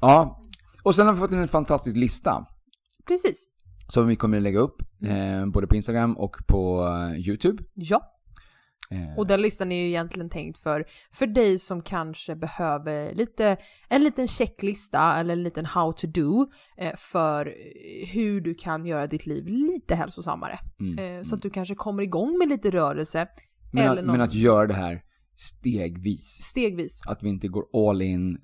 [0.00, 0.40] ja.
[0.82, 2.46] Och sen har vi fått en fantastisk lista.
[3.06, 3.44] precis.
[3.88, 4.82] Som vi kommer att lägga upp.
[5.06, 7.62] Eh, både på Instagram och på eh, YouTube.
[7.74, 8.02] Ja.
[8.90, 13.56] Eh, Och den listan är ju egentligen tänkt för, för dig som kanske behöver lite,
[13.88, 17.54] en liten checklista eller en liten how to do eh, för
[18.12, 20.58] hur du kan göra ditt liv lite hälsosammare.
[20.80, 20.98] mm.
[21.18, 23.28] Eh, så att du kanske kommer igång med lite rörelse
[23.72, 25.02] men, eller att, någon- men att göra det här
[25.36, 26.38] stegvis.
[26.42, 27.00] stegvis.
[27.06, 28.38] Att vi inte går all in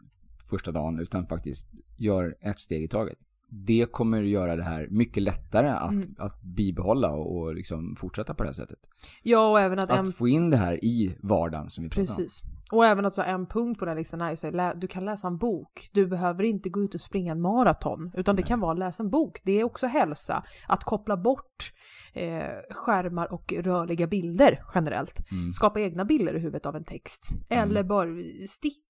[0.51, 1.67] första dagen utan faktiskt
[1.99, 3.19] gör ett steg i taget.
[3.67, 6.15] Det kommer göra det här mycket lättare att, Mm.
[6.19, 8.79] att bibehålla och, och liksom fortsätta på det här sättet.
[9.23, 10.07] Ja, och även att, en...
[10.09, 12.07] Att få in det här i vardagen som vi pratar om.
[12.17, 12.43] Precis.
[12.73, 15.27] Och även att så en punkt på den listan är ju lä- du kan läsa
[15.29, 15.89] en bok.
[15.93, 19.03] Du behöver inte gå ut och springa en maraton, utan det kan vara att läsa
[19.03, 19.41] en bok.
[19.45, 20.45] Det är också hälsa.
[20.69, 21.73] Att koppla bort
[22.13, 25.31] eh, skärmar och rörliga bilder generellt.
[25.33, 25.53] Mm.
[25.53, 27.23] Skapa egna bilder i huvudet av en text.
[27.49, 28.09] Eller bara
[28.49, 28.81] sticka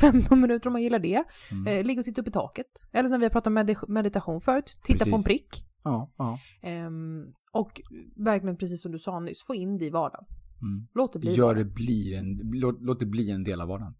[0.00, 1.24] 15 minuter om man gillar det.
[1.50, 1.66] Mm.
[1.66, 2.66] Eh, ligga och titta upp i taket.
[2.92, 5.26] Eller när vi har pratat om medi- meditation förut, titta på en Precis.
[5.26, 5.64] prick.
[5.84, 6.38] Ja, ja.
[6.62, 7.22] Ehm,
[7.52, 7.80] och
[8.24, 10.24] verkligen precis som du sa nyss, få in det i vardagen.
[10.62, 10.88] Mm.
[10.94, 13.94] Låt det bli Gör det bli en, låt, låt det bli en del av vardagen.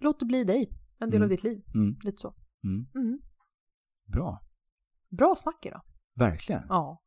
[0.00, 0.70] Låt det bli dig.
[1.00, 1.26] En del Mm.
[1.26, 1.58] av ditt liv.
[1.74, 1.96] Mm.
[2.04, 2.34] Lite så.
[2.64, 2.86] Mm.
[3.06, 3.18] Mm.
[4.12, 4.40] Bra.
[5.10, 5.82] Bra snack idag.
[6.16, 6.62] Verkligen.
[6.68, 7.02] Ja.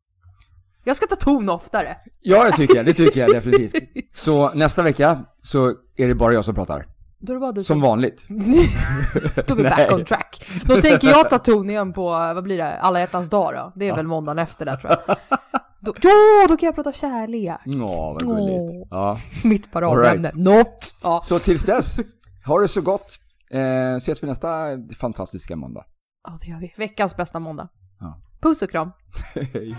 [0.83, 1.97] Jag ska ta ton oftare.
[2.19, 2.85] Ja, det tycker jag.
[2.85, 3.73] Det tycker jag definitivt.
[4.17, 6.85] Så nästa vecka så är det bara jag som pratar.
[7.21, 8.25] Då är det Som vanligt.
[8.29, 10.45] Då är vi back on track.
[10.65, 13.71] Då tänker jag ta ton igen på, vad blir det, alla hjärtans dag då?
[13.75, 15.17] Det är väl måndagen efter där tror jag.
[15.83, 17.59] Då, ja, då kan jag prata kärlek.
[17.65, 18.87] Ja, vad gulligt.
[18.89, 19.17] Ja.
[19.43, 20.31] Mitt paradämne.
[20.35, 20.95] Något.
[21.03, 21.21] Ja.
[21.23, 21.99] Så tills dess,
[22.45, 23.19] ha det så gott.
[23.51, 24.49] Eh, ses vi nästa
[24.99, 25.85] fantastiska måndag.
[26.27, 26.73] ja, det gör vi.
[26.77, 27.69] Veckans bästa måndag.
[27.99, 28.21] Ja.
[28.41, 28.91] Puss och kram.
[29.53, 29.75] Hej.